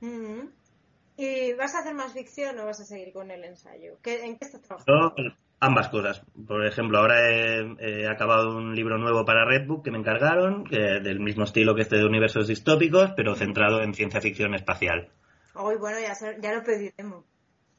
[0.00, 0.48] Mm-hmm.
[1.18, 3.98] ¿Y vas a hacer más ficción o vas a seguir con el ensayo?
[4.04, 5.14] ¿En qué estás trabajando?
[5.64, 6.22] Ambas cosas.
[6.46, 11.20] Por ejemplo, ahora he, acabado un libro nuevo para Redbook que me encargaron, que del
[11.20, 15.08] mismo estilo que este de universos distópicos, pero centrado en ciencia ficción espacial.
[15.54, 17.24] Uy, bueno, ya, lo pediremos.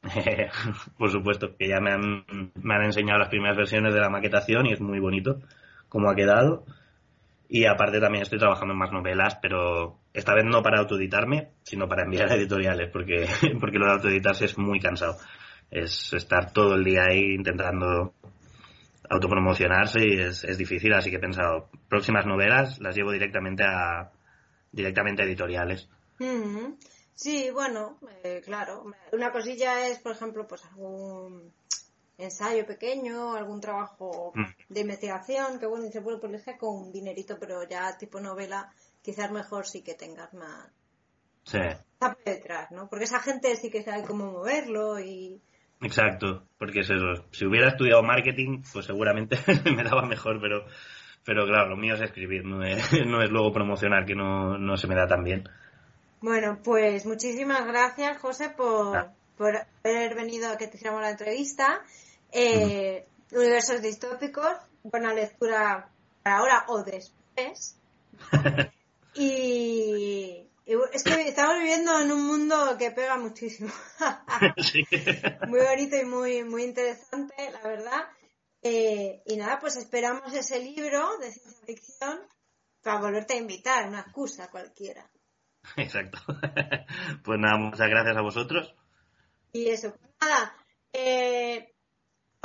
[0.98, 2.24] Por supuesto, que ya me han,
[2.60, 5.38] me han enseñado las primeras versiones de la maquetación y es muy bonito
[5.88, 6.64] cómo ha quedado.
[7.48, 11.86] Y aparte también estoy trabajando en más novelas, pero esta vez no para autoeditarme, sino
[11.86, 13.28] para enviar a editoriales, porque,
[13.60, 15.18] porque lo de autoeditarse es muy cansado
[15.70, 18.14] es estar todo el día ahí intentando
[19.08, 24.10] autopromocionarse y es, es difícil, así que he pensado, próximas novelas las llevo directamente a
[24.72, 25.88] directamente a editoriales.
[27.14, 28.84] Sí, bueno, eh, claro.
[29.12, 31.50] Una cosilla es, por ejemplo, pues algún
[32.18, 34.72] ensayo pequeño, algún trabajo mm.
[34.72, 38.70] de investigación, que bueno, se puede pues con un dinerito, pero ya tipo novela,
[39.02, 40.68] quizás mejor sí que tengas más...
[41.44, 41.60] Sí.
[42.24, 42.88] detrás, ¿no?
[42.88, 45.40] Porque esa gente sí que sabe cómo moverlo y
[45.80, 47.26] Exacto, porque es eso.
[47.32, 49.38] Si hubiera estudiado marketing, pues seguramente
[49.76, 50.66] me daba mejor, pero,
[51.24, 54.76] pero claro, lo mío es escribir, no es, no es luego promocionar, que no, no
[54.76, 55.48] se me da tan bien.
[56.20, 59.12] Bueno, pues muchísimas gracias, José, por, ah.
[59.36, 61.82] por haber venido a que te hiciéramos la entrevista.
[62.32, 64.52] Eh, Universos distópicos,
[64.84, 65.88] buena lectura
[66.22, 67.76] para ahora o después.
[69.14, 73.72] y, es que estamos viviendo en un mundo que pega muchísimo.
[75.48, 78.04] Muy bonito y muy, muy interesante, la verdad.
[78.62, 82.18] Eh, y nada, pues esperamos ese libro de ciencia ficción
[82.82, 85.08] para volverte a invitar, una excusa cualquiera.
[85.76, 86.18] Exacto.
[87.24, 88.74] Pues nada, muchas gracias a vosotros.
[89.52, 90.56] Y eso, pues nada,
[90.92, 91.75] eh,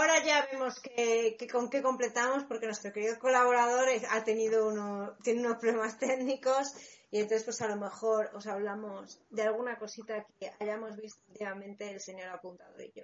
[0.01, 5.41] ahora ya vemos que, con qué completamos, porque nuestro querido colaborador ha tenido uno, tiene
[5.41, 6.73] unos problemas técnicos
[7.11, 11.89] y entonces, pues a lo mejor os hablamos de alguna cosita que hayamos visto últimamente
[11.91, 13.03] el señor apuntado y yo.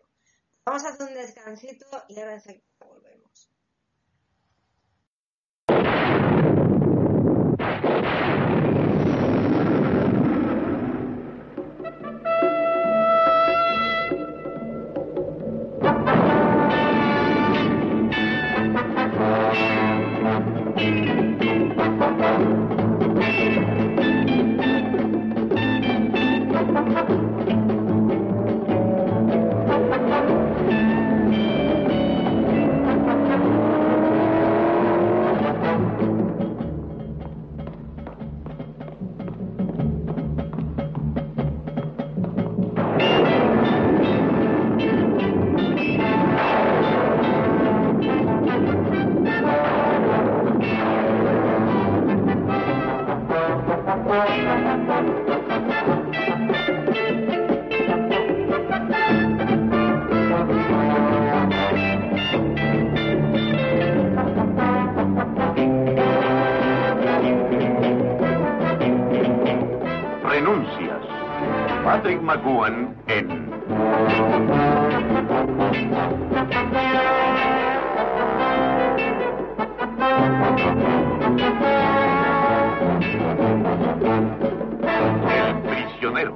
[0.65, 3.56] Vamos a hacer un descansito y ahora enseguida volvemos.
[86.17, 86.31] El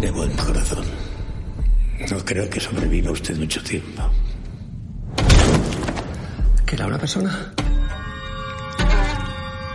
[0.00, 0.84] Tiene buen corazón.
[2.10, 4.02] No creo que sobreviva usted mucho tiempo.
[6.64, 7.52] ¿Que era una persona?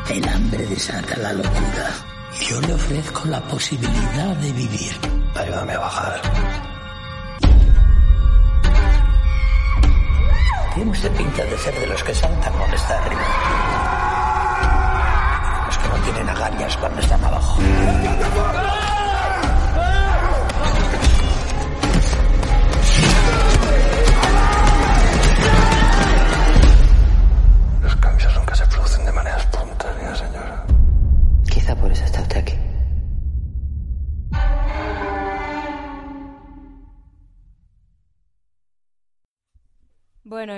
[0.10, 1.90] El hambre desata la locura.
[2.42, 4.94] Yo le ofrezco la posibilidad de vivir.
[5.36, 6.22] Ayúdame a bajar.
[10.74, 13.22] Tiene usted pinta de ser de los que saltan cuando está arriba.
[15.68, 17.62] Los que no tienen agallas cuando están abajo.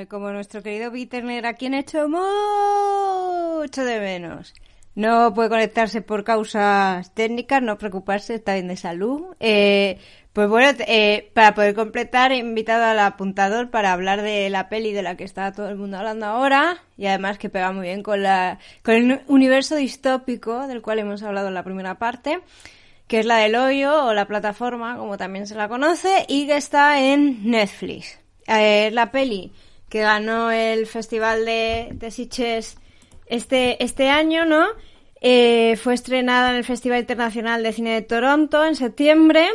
[0.07, 4.53] Como nuestro querido Peter a quien hecho mucho de menos,
[4.95, 9.35] no puede conectarse por causas técnicas, no preocuparse, está bien de salud.
[9.39, 9.99] Eh,
[10.33, 14.93] pues bueno, eh, para poder completar, he invitado al apuntador para hablar de la peli
[14.93, 18.03] de la que está todo el mundo hablando ahora y además que pega muy bien
[18.03, 22.39] con el universo distópico del cual hemos hablado en la primera parte
[23.07, 26.57] que es la del hoyo o la plataforma, como también se la conoce, y que
[26.57, 28.19] está en Netflix.
[28.47, 29.51] Eh, la peli
[29.89, 32.77] que ganó el Festival de, de Sitges
[33.25, 34.65] este, este año, ¿no?
[35.21, 39.47] Eh, fue estrenada en el Festival Internacional de Cine de Toronto en septiembre.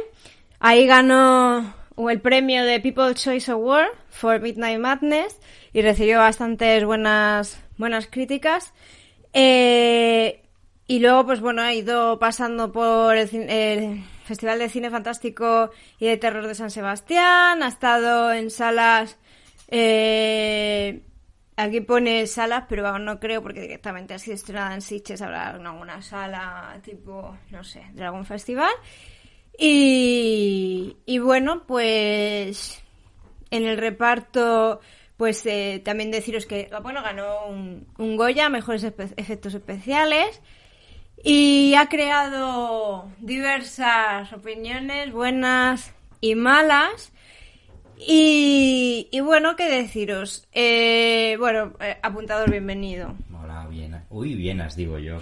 [0.59, 1.75] Ahí ganó
[2.11, 5.39] el premio de People's Choice Award for Midnight Madness
[5.73, 8.73] y recibió bastantes buenas, buenas críticas.
[9.33, 10.43] Eh,
[10.87, 16.17] y luego, pues bueno, ha ido pasando por el, Festival de Cine Fantástico y de
[16.17, 19.19] Terror de San Sebastián, ha estado en salas,
[19.75, 21.03] eh,
[21.57, 25.49] aquí pone salas, pero vamos, no creo porque directamente ha sido estrenada en Sitges, habrá
[25.49, 28.71] alguna sala tipo, no sé, de algún festival.
[29.59, 32.83] Y, bueno, pues
[33.51, 34.81] en el reparto,
[35.17, 40.43] pues eh, también deciros que, bueno, ganó un, Goya, mejores efectos especiales.
[41.25, 47.13] Y ha creado diversas opiniones, buenas y malas.
[48.07, 50.47] Y, y bueno, ¿qué deciros?
[50.53, 53.15] Eh, bueno, eh, apuntador, bienvenido.
[53.41, 54.03] Hola, bien.
[54.11, 55.19] Uy, bienas, digo yo.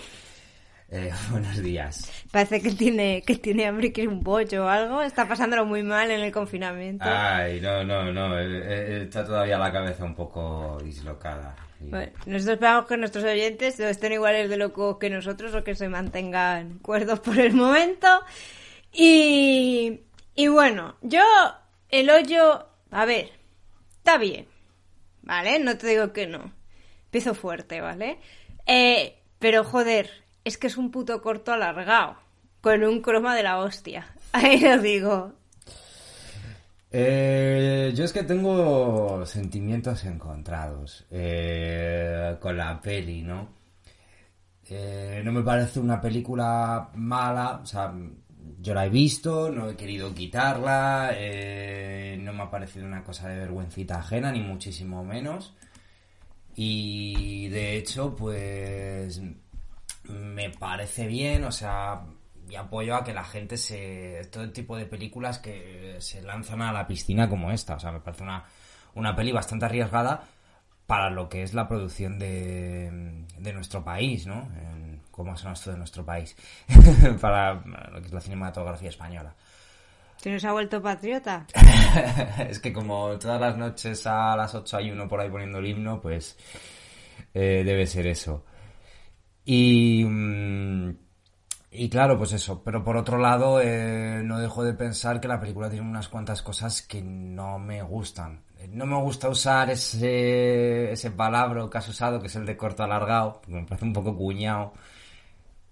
[0.91, 2.11] Eh, buenos días.
[2.33, 5.03] Parece que tiene, que tiene hambre y que es un pollo o algo.
[5.03, 7.05] Está pasándolo muy mal en el confinamiento.
[7.07, 8.39] Ay, no, no, no.
[8.39, 11.55] eh, está todavía la cabeza un poco dislocada.
[11.81, 15.75] Y- Bueno, nosotros esperamos que nuestros oyentes estén iguales de locos que nosotros o que
[15.75, 18.09] se mantengan cuerdos por el momento.
[18.93, 20.01] Y,
[20.35, 21.23] y bueno, yo
[21.91, 23.31] el hoyo, a ver,
[23.99, 24.47] está bien,
[25.23, 25.59] ¿vale?
[25.59, 26.53] No te digo que no.
[27.07, 28.19] Empiezo fuerte, ¿vale?
[28.67, 30.11] Eh, pero joder,
[30.45, 32.17] es que es un puto corto alargado,
[32.61, 34.15] con un croma de la hostia.
[34.33, 35.33] Ahí lo digo.
[36.93, 43.61] Eh, yo es que tengo sentimientos encontrados eh, con la peli, ¿no?
[44.69, 47.93] Eh, no me parece una película mala, o sea,
[48.61, 53.29] yo la he visto, no he querido quitarla, eh, no me ha parecido una cosa
[53.29, 55.55] de vergüencita ajena, ni muchísimo menos.
[56.55, 59.21] Y de hecho, pues
[60.05, 62.03] me parece bien, o sea,
[62.49, 64.29] y apoyo a que la gente se.
[64.31, 67.77] todo tipo de películas que se lanzan a la piscina como esta.
[67.77, 68.45] O sea, me parece una,
[68.95, 70.29] una peli bastante arriesgada
[70.87, 74.51] para lo que es la producción de, de nuestro país, ¿no?
[74.61, 74.80] En,
[75.25, 76.35] ¿Cómo se esto de nuestro país?
[77.21, 79.35] para lo que es la cinematografía española.
[80.17, 81.47] ¿Se nos ha vuelto patriota?
[82.49, 85.67] es que como todas las noches a las 8 hay uno por ahí poniendo el
[85.67, 86.39] himno, pues
[87.35, 88.45] eh, debe ser eso.
[89.45, 90.91] Y, mm,
[91.73, 92.63] y claro, pues eso.
[92.65, 96.43] Pero por otro lado, eh, no dejo de pensar que la película tiene unas cuantas
[96.43, 98.43] cosas que no me gustan.
[98.69, 102.83] No me gusta usar ese, ese palabra que has usado, que es el de corto
[102.83, 104.73] alargado, porque me parece un poco cuñado.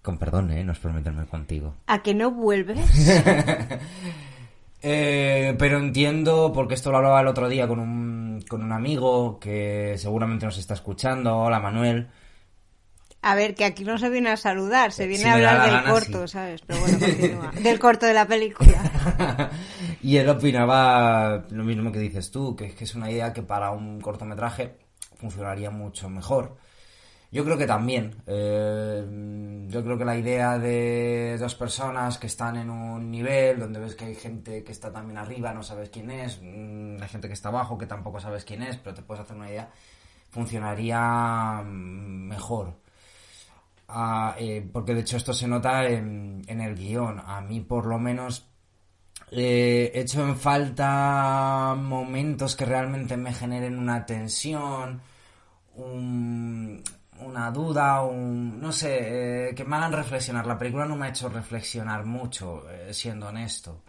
[0.08, 0.64] Con perdón, ¿eh?
[0.64, 1.74] No es por meterme contigo.
[1.86, 2.78] ¿A que no vuelves?
[4.80, 9.40] Eh, pero entiendo, porque esto lo hablaba el otro día con un, con un amigo
[9.40, 11.36] que seguramente nos está escuchando.
[11.36, 12.06] Hola, Manuel.
[13.22, 16.28] A ver, que aquí no se viene a saludar, se viene a hablar del corto,
[16.28, 16.62] ¿sabes?
[16.64, 17.50] Pero bueno, continúa.
[17.60, 19.50] del corto de la película.
[20.02, 23.42] y él opinaba lo mismo que dices tú, que es que es una idea que
[23.42, 24.76] para un cortometraje
[25.16, 26.56] funcionaría mucho mejor.
[27.30, 28.14] Yo creo que también.
[28.26, 33.80] Eh, yo creo que la idea de dos personas que están en un nivel donde
[33.80, 37.28] ves que hay gente que está también arriba, no sabes quién es, mm, hay gente
[37.28, 39.70] que está abajo que tampoco sabes quién es, pero te puedes hacer una idea,
[40.30, 42.78] funcionaría mm, mejor.
[43.88, 47.20] Ah, eh, porque de hecho esto se nota en, en el guion.
[47.24, 48.48] A mí por lo menos
[49.30, 55.00] eh, he hecho en falta momentos que realmente me generen una tensión,
[55.74, 56.82] un,
[57.20, 60.46] una duda, un, no sé, eh, que me hagan reflexionar.
[60.46, 63.82] La película no me ha hecho reflexionar mucho, eh, siendo honesto.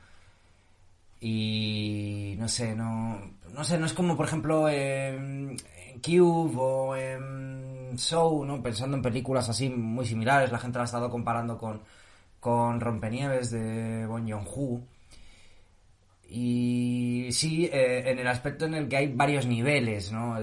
[1.21, 3.19] Y no sé, no,
[3.53, 5.57] no sé, no es como por ejemplo en,
[6.01, 8.61] Cube o en Show, ¿no?
[8.63, 11.81] Pensando en películas así muy similares, la gente la ha estado comparando con,
[12.39, 14.81] con Rompenieves de Bon Joon-ho
[16.31, 20.35] y sí, eh, en el aspecto en el que hay varios niveles, ¿no?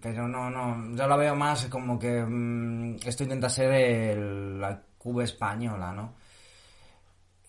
[0.00, 5.24] pero no, no, yo lo veo más como que mm, esto intenta ser la cuba
[5.24, 6.14] española, ¿no?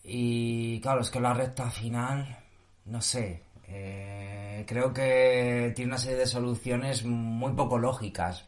[0.03, 2.38] Y claro, es que la recta final,
[2.86, 8.45] no sé, eh, creo que tiene una serie de soluciones muy poco lógicas.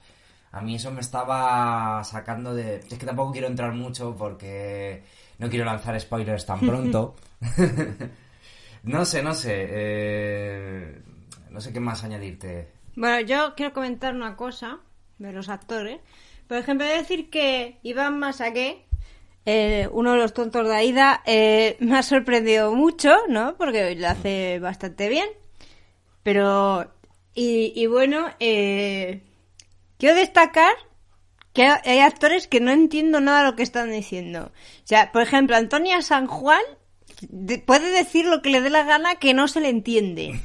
[0.52, 2.78] A mí eso me estaba sacando de...
[2.78, 5.04] Es que tampoco quiero entrar mucho porque
[5.38, 7.16] no quiero lanzar spoilers tan pronto.
[8.84, 9.68] No sé, no sé.
[9.70, 11.02] Eh,
[11.50, 12.72] no sé qué más añadirte.
[12.96, 14.80] Bueno, yo quiero comentar una cosa
[15.18, 16.00] de los actores.
[16.48, 18.86] Por ejemplo, decir que Iván Masaque,
[19.46, 23.56] eh, uno de los tontos de Aida, eh, me ha sorprendido mucho, ¿no?
[23.58, 25.28] Porque lo hace bastante bien.
[26.24, 26.92] Pero,
[27.34, 30.74] y, bueno, quiero destacar
[31.54, 34.52] que hay actores que no entiendo nada de lo que están diciendo.
[34.84, 36.62] O sea, por ejemplo, Antonia San Juan
[37.66, 40.40] puede decir lo que le dé la gana que no se le entiende.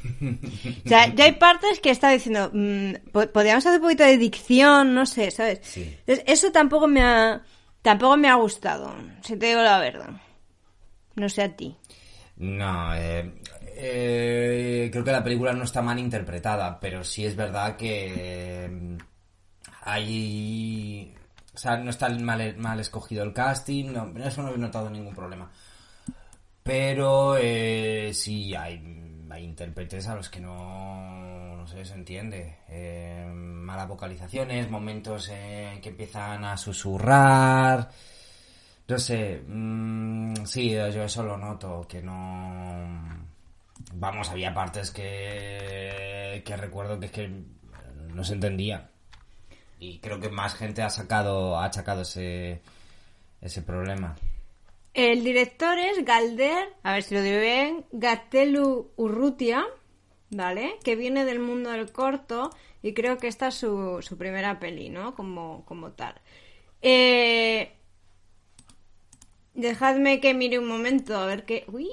[0.85, 4.93] O sea, ya hay partes que está diciendo, mm, podríamos hacer un poquito de dicción,
[4.93, 5.61] no sé, ¿sabes?
[6.05, 7.43] eso tampoco me ha,
[7.81, 10.09] tampoco me ha gustado, si te digo la verdad.
[11.15, 11.75] No sé a ti.
[12.37, 13.31] No, eh,
[13.77, 18.97] eh, creo que la película no está mal interpretada, pero sí es verdad que mm,
[19.83, 21.15] hay...
[21.53, 25.15] O sea, no está mal, mal escogido el casting, no, eso no he notado ningún
[25.15, 25.49] problema.
[26.65, 28.81] Pero eh, sí, hay,
[29.29, 32.57] hay intérpretes a los que no, no se entiende.
[32.67, 37.91] Eh, malas vocalizaciones, momentos en que empiezan a susurrar.
[38.87, 43.25] No sé, mm, sí, yo eso lo noto, que no...
[43.93, 47.43] Vamos, había partes que, que recuerdo que es que
[48.13, 48.89] no se entendía.
[49.79, 52.61] Y creo que más gente ha sacado, ha achacado ese,
[53.41, 54.15] ese problema.
[54.95, 59.65] El director es Galder, a ver si lo digo bien, Gatelu Urrutia,
[60.29, 60.77] ¿vale?
[60.85, 62.49] Que viene del mundo del corto
[62.81, 65.13] y creo que esta es su, su primera peli, ¿no?
[65.13, 66.15] Como, como tal.
[66.81, 67.73] Eh,
[69.53, 71.65] dejadme que mire un momento a ver qué...
[71.67, 71.89] Uy,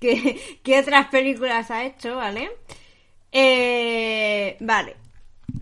[0.00, 2.50] qué, qué otras películas ha hecho, ¿vale?
[3.30, 4.96] Eh, vale.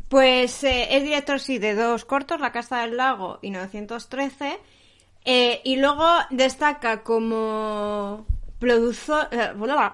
[0.08, 4.58] Pues eh, es director, sí, de dos cortos, La Casa del Lago y 913
[5.30, 8.26] eh, y luego destaca como
[8.58, 9.52] productor, eh,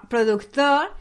[0.08, 0.92] productor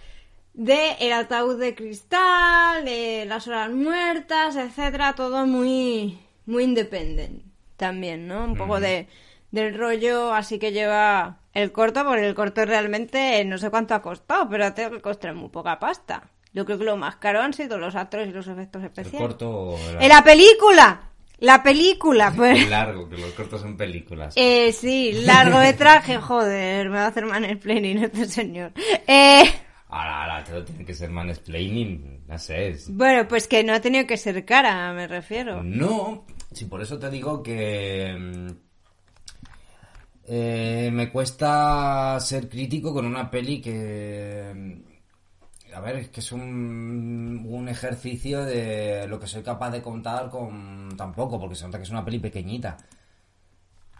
[0.53, 7.45] de El ataúd de cristal, de Las horas muertas, etcétera, todo muy muy independiente
[7.77, 8.43] también, ¿no?
[8.43, 9.07] Un poco de
[9.51, 14.01] del rollo así que lleva el corto, porque el corto realmente no sé cuánto ha
[14.01, 16.23] costado, pero tengo que costar muy poca pasta.
[16.53, 19.21] Yo creo que lo más caro han sido los actores y los efectos El especiales.
[19.27, 21.09] corto o el- ¡En la película!
[21.43, 22.69] La película, pues.
[22.69, 24.33] Largo, que los cortos son películas.
[24.37, 28.71] Eh, sí, largometraje, joder, me va a hacer mansplaining este señor.
[29.05, 29.43] Eh,
[29.89, 32.69] Ahora, ahora, todo tiene que ser mansplaining, no sé.
[32.69, 35.61] es- bueno, pues que no ha tenido que ser cara, me refiero.
[35.63, 38.47] No, si por eso te digo que mm,
[40.25, 44.81] eh, me cuesta ser crítico con una peli que...
[45.75, 50.29] A ver, es que es un, un ejercicio de lo que soy capaz de contar
[50.29, 52.77] con tampoco, porque se nota que es una peli pequeñita.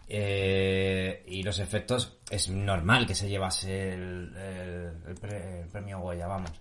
[0.06, 6.00] Eh, y los efectos, es normal que se llevase el, el- el pre- el premio
[6.00, 6.52] Goya, vamos.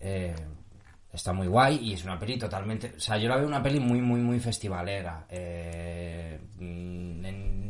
[0.00, 0.34] Eh,
[1.12, 2.92] está muy guay y es una peli totalmente...
[2.96, 5.26] O sea, yo la veo una peli muy, muy, muy festivalera.
[5.30, 6.38] Eh,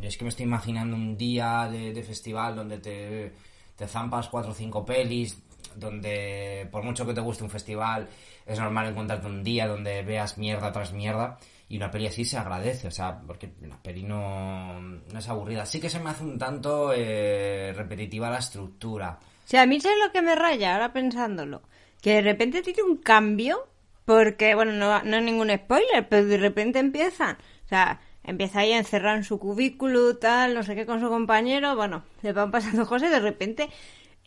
[0.02, 3.32] es que me estoy imaginando un día de, de festival donde te,
[3.76, 5.38] te zampas cuatro o cinco pelis,
[5.74, 8.08] donde por mucho que te guste un festival,
[8.46, 11.38] es normal encontrarte un día donde veas mierda tras mierda.
[11.68, 15.64] Y una peli así se agradece, o sea, porque una peli no, no es aburrida.
[15.64, 19.18] Sí que se me hace un tanto eh, repetitiva la estructura.
[19.44, 21.62] O sea, a mí es lo que me raya ahora pensándolo.
[22.02, 23.66] Que de repente tiene un cambio,
[24.04, 27.38] porque, bueno, no, no es ningún spoiler, pero de repente empiezan.
[27.64, 31.08] O sea, empieza ahí a encerrar en su cubículo, tal, no sé qué, con su
[31.08, 31.76] compañero.
[31.76, 33.68] Bueno, le van pasando cosas y de repente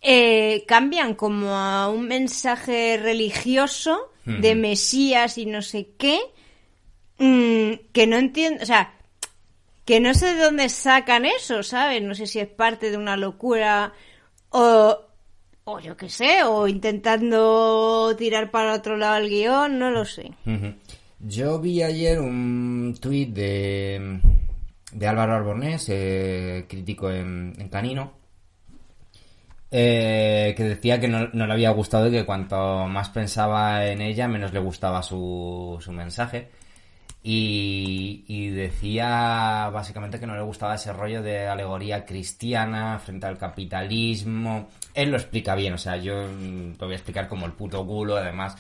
[0.10, 4.56] eh, cambian como a un mensaje religioso de.
[4.56, 6.18] Mesías y no sé qué.
[7.18, 8.94] mm, que no entiendo, o sea,
[9.84, 12.02] que no sé de dónde sacan eso, ¿sabes?
[12.02, 13.92] No sé si es parte de una locura
[14.50, 14.98] o,
[15.66, 20.32] o yo qué sé, o intentando tirar para otro lado el guion, no lo sé.
[21.20, 24.22] Yo vi ayer un tuit de,
[24.94, 28.17] de Álvaro Arbonés, eh, crítico en, en Canino,
[29.72, 34.28] eh, que decía que no, le había gustado y que cuanto más pensaba en ella,
[34.28, 36.50] menos le gustaba su, su mensaje.
[37.24, 43.38] Y, y decía básicamente que no le gustaba ese rollo de alegoría cristiana frente al
[43.38, 44.70] capitalismo.
[44.94, 48.16] Él lo explica bien, o sea, yo lo voy a explicar como el puto culo,
[48.18, 48.56] además,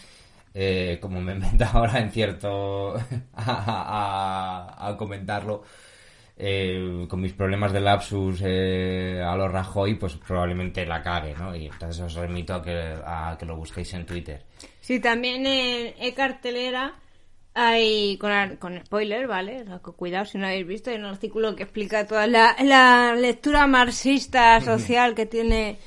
[0.53, 2.95] eh, como me invento ahora en cierto
[3.35, 5.63] a- a comentarlo.
[6.37, 11.55] Eh, con mis problemas de lapsus eh, a lo Rajoy, pues probablemente la cague, ¿no?
[11.55, 14.43] Y entonces os remito a que, a que lo busquéis en Twitter.
[14.79, 16.93] Sí, también en e-cartelera
[17.53, 19.65] hay, con, con spoiler, ¿vale?
[19.95, 24.61] Cuidado si no habéis visto, hay un artículo que explica toda la, la lectura marxista
[24.61, 25.79] social que tiene,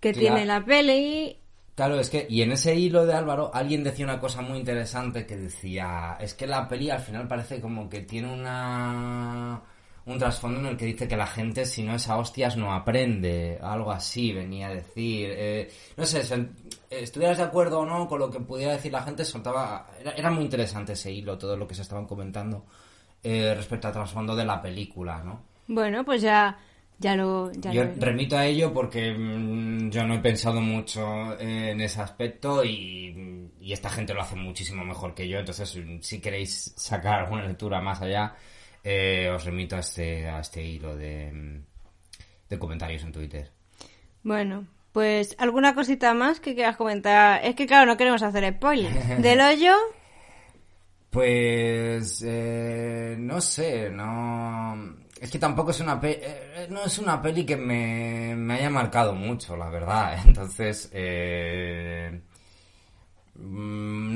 [0.00, 0.20] que Claro.
[0.36, 1.36] tiene la peli.
[1.74, 5.26] Claro, es que, y en ese hilo de Álvaro, alguien decía una cosa muy interesante
[5.26, 9.60] que decía, es que la peli al final parece como que tiene una
[10.06, 12.72] un trasfondo en el que dice que la gente si no es a hostias no
[12.72, 16.48] aprende, algo así venía a decir, eh, no sé, se-
[16.90, 20.30] estuvieras de acuerdo o no con lo que pudiera decir la gente, soltaba, era, era
[20.30, 22.64] muy interesante ese hilo, todo lo que se estaban comentando
[23.22, 25.42] eh, respecto al trasfondo de la película, ¿no?
[25.66, 26.56] Bueno, pues ya,
[27.00, 31.36] ya lo, ya Yo lo remito a ello porque mm, yo no he pensado mucho
[31.40, 35.40] eh, en ese aspecto y, y esta gente lo hace muchísimo mejor que yo.
[35.40, 38.36] Entonces, si queréis sacar alguna lectura más allá,
[38.88, 41.64] eh, os remito a este, a este hilo de, mm,
[42.50, 43.50] de comentarios en Twitter.
[44.22, 47.44] Bueno, pues alguna cosita más que quieras comentar.
[47.44, 48.92] Es que claro, no queremos hacer spoiler.
[49.22, 49.74] Del hoyo,
[51.10, 57.22] Pues eh, no sé, no es que tampoco es una pe- eh, no es una
[57.22, 60.18] peli que me, me haya marcado mucho, la verdad.
[60.26, 62.20] Entonces eh,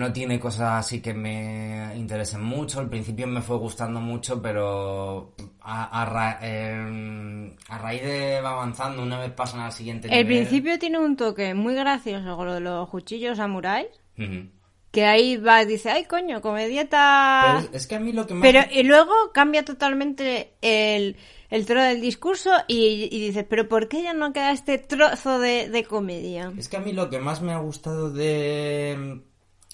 [0.01, 2.81] no tiene cosas así que me interesen mucho.
[2.81, 8.51] Al principio me fue gustando mucho, pero a, a ra- eh, a raíz de va
[8.51, 10.27] avanzando, una vez pasan al siguiente el nivel.
[10.27, 13.87] principio tiene un toque muy gracioso con lo de los cuchillos samuráis.
[14.91, 17.61] Que ahí va, dice, ay coño, comedieta.
[17.63, 21.17] Pero es, que a mí lo que más Pero y luego cambia totalmente el,
[21.49, 25.39] el tono del discurso y, y dices, pero ¿por qué ya no queda este trozo
[25.39, 26.53] de, de comedia?
[26.59, 29.21] Es que a mí lo que más me ha gustado de,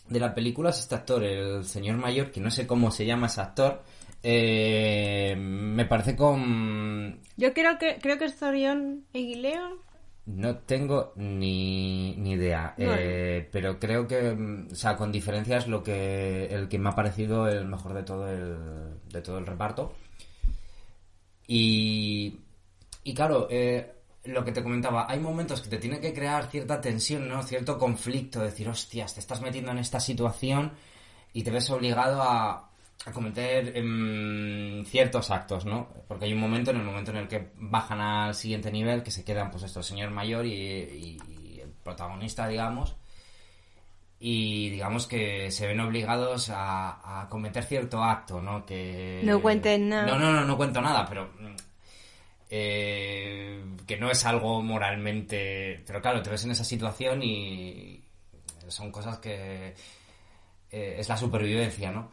[0.08, 3.26] de la película es este actor, el señor mayor, que no sé cómo se llama
[3.26, 3.82] ese actor.
[4.22, 7.20] eh, me parece con...
[7.36, 9.74] Yo creo que creo que es Zorion Eguileón.
[10.26, 15.68] No tengo ni, ni idea, eh, pero creo que, mm, o sea, con diferencia es
[15.68, 18.56] lo que, el que me ha parecido el mejor de todo el,
[19.08, 19.94] de todo el reparto.
[21.46, 22.40] Y,
[23.04, 23.92] y claro, eh,
[24.28, 27.42] lo que te comentaba, hay momentos que te tiene que crear cierta tensión, ¿no?
[27.42, 30.72] Cierto conflicto, decir, hostias, te estás metiendo en esta situación
[31.32, 32.70] y te ves obligado a,
[33.04, 35.88] a cometer em, ciertos actos, ¿no?
[36.08, 39.10] Porque hay un momento, en el momento en el que bajan al siguiente nivel, que
[39.10, 42.96] se quedan, pues esto, el señor mayor y, y- y el protagonista, digamos,
[44.18, 48.64] y digamos que se ven obligados a, a cometer cierto acto, ¿no?
[48.64, 49.20] Que...
[49.24, 50.06] No cuenten nada.
[50.06, 51.30] No, no, no, no cuento nada, pero...
[52.50, 55.82] eh, que no es algo moralmente...
[55.86, 58.02] Pero claro, te ves en esa situación y
[58.68, 59.74] son cosas que...
[60.70, 62.10] eh, es la supervivencia, ¿no?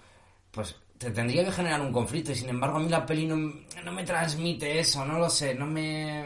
[0.52, 3.36] Pues te tendría que generar un conflicto y sin embargo a mí la peli no,
[3.84, 6.26] no me transmite eso, no lo sé, no me...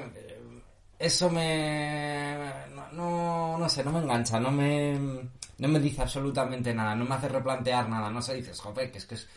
[0.99, 2.35] Eso me...
[2.73, 4.97] No, no, no sé, no me engancha, no me...
[5.59, 8.99] No me dice absolutamente nada, no me hace replantear nada, no sé, dices, joder, que
[8.99, 9.27] es que es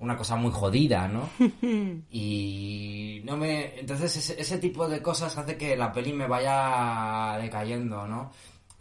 [0.00, 1.28] una cosa muy jodida, ¿no?
[2.10, 3.78] Y no me.
[3.78, 8.30] Entonces, ese, ese tipo de cosas hace que la peli me vaya decayendo, ¿no?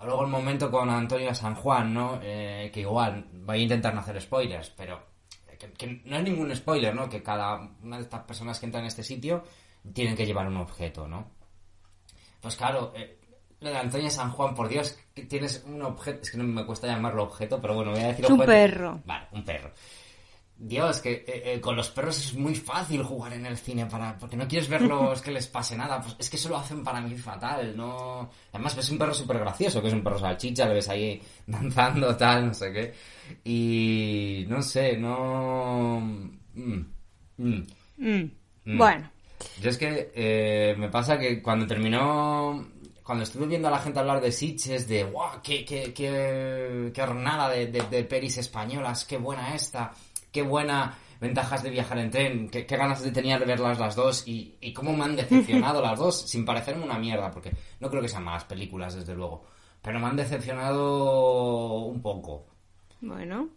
[0.03, 2.20] Luego el momento con Antonio San Juan, ¿no?
[2.24, 4.99] Eh, que igual, voy a intentar no hacer spoilers, pero
[5.59, 7.09] que, que no es ningún spoiler, ¿no?
[7.09, 9.43] Que cada una de estas personas que entran en este sitio
[9.93, 11.32] tienen que llevar un objeto, ¿no?
[12.39, 13.20] Pues claro, eh,
[13.59, 16.65] lo de Antonio San Juan, por Dios, que tienes un objeto, es que no me
[16.65, 18.51] cuesta llamarlo objeto, pero bueno, voy a decir Es un objeto.
[18.53, 19.01] perro.
[19.05, 19.72] Vale, un perro.
[20.62, 24.18] Dios, que eh, eh, con los perros es muy fácil jugar en el cine para
[24.18, 26.01] porque no quieres verlos que les pase nada.
[26.01, 28.30] Pues es que eso lo hacen para mí fatal, ¿no?
[28.51, 32.16] Además, ves un perro súper gracioso, que es un perro salchicha, le ves ahí danzando,
[32.18, 32.93] tal, no sé qué.
[33.45, 36.01] Y no sé, no.
[36.01, 36.80] Mm,
[37.38, 37.64] mm,
[37.97, 38.32] Mm.
[38.66, 38.78] mm.
[38.78, 39.10] Bueno.
[39.62, 42.68] Yo es que eh, me pasa que cuando terminó.
[43.01, 45.41] Cuando estuve viendo a la gente hablar de Sitges, de ¡guau!
[45.41, 49.03] ¡Qué, qué, qué, qué hornada de, de, de pelis españolas!
[49.05, 49.91] ¡Qué buena esta!
[50.32, 50.97] ¡Qué buena!
[51.19, 54.95] Ventajas de viajar en tren, qué, ganas de tenía de verlas las dos y, cómo
[54.95, 57.51] me han decepcionado las dos, sin parecerme una mierda, porque
[57.82, 59.43] no creo que sean malas películas, desde luego,
[59.82, 62.45] pero me han decepcionado un poco.
[63.01, 63.49] Bueno,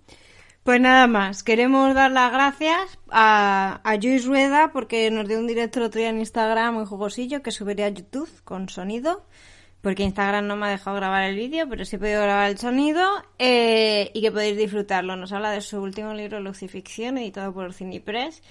[0.64, 1.44] pues nada más.
[1.44, 6.10] Queremos dar las gracias a, a Luis Rueda porque nos dio un directo otro día
[6.10, 9.24] en Instagram muy jugosillo que subiré a YouTube con sonido.
[9.82, 12.56] Porque Instagram no me ha dejado grabar el vídeo, pero sí he podido grabar el
[12.56, 13.02] sonido
[13.38, 15.16] eh, y que podéis disfrutarlo.
[15.16, 18.42] Nos habla de su último libro, Lucificción, editado por Cinepress.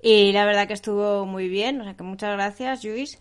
[0.00, 3.18] Y la verdad que estuvo muy bien, o sea que muchas gracias, Luis.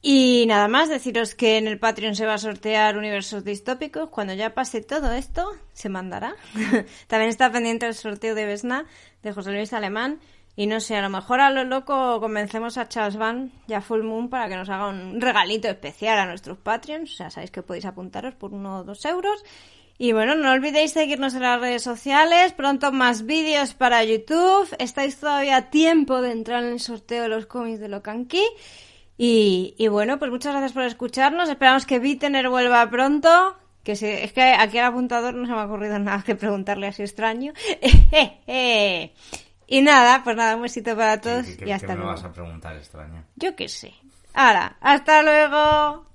[0.00, 4.10] Y nada más, deciros que en el Patreon se va a sortear universos distópicos.
[4.10, 6.36] Cuando ya pase todo esto, se mandará.
[7.08, 8.86] También está pendiente el sorteo de Vesna,
[9.22, 10.20] de José Luis Alemán.
[10.58, 13.80] Y no sé, a lo mejor a lo loco convencemos a Charles Van y a
[13.80, 17.12] Full Moon para que nos haga un regalito especial a nuestros Patreons.
[17.12, 19.44] O sea, sabéis que podéis apuntaros por uno o dos euros.
[19.98, 22.54] Y bueno, no olvidéis seguirnos en las redes sociales.
[22.54, 24.68] Pronto más vídeos para YouTube.
[24.80, 28.42] Estáis todavía a tiempo de entrar en el sorteo de los cómics de Locanqui.
[29.16, 31.48] Y, y bueno, pues muchas gracias por escucharnos.
[31.48, 33.56] Esperamos que Vitener vuelva pronto.
[33.84, 36.88] Que se, es que aquí al apuntador no se me ha ocurrido nada que preguntarle
[36.88, 37.52] así extraño.
[39.68, 42.10] y nada, pues nada, un besito para todos ¿Qué, qué- y qué hasta me luego.
[42.10, 43.22] vas a preguntar extraño?
[43.36, 43.94] Yo qué sé.
[44.34, 46.07] Ahora, hasta luego.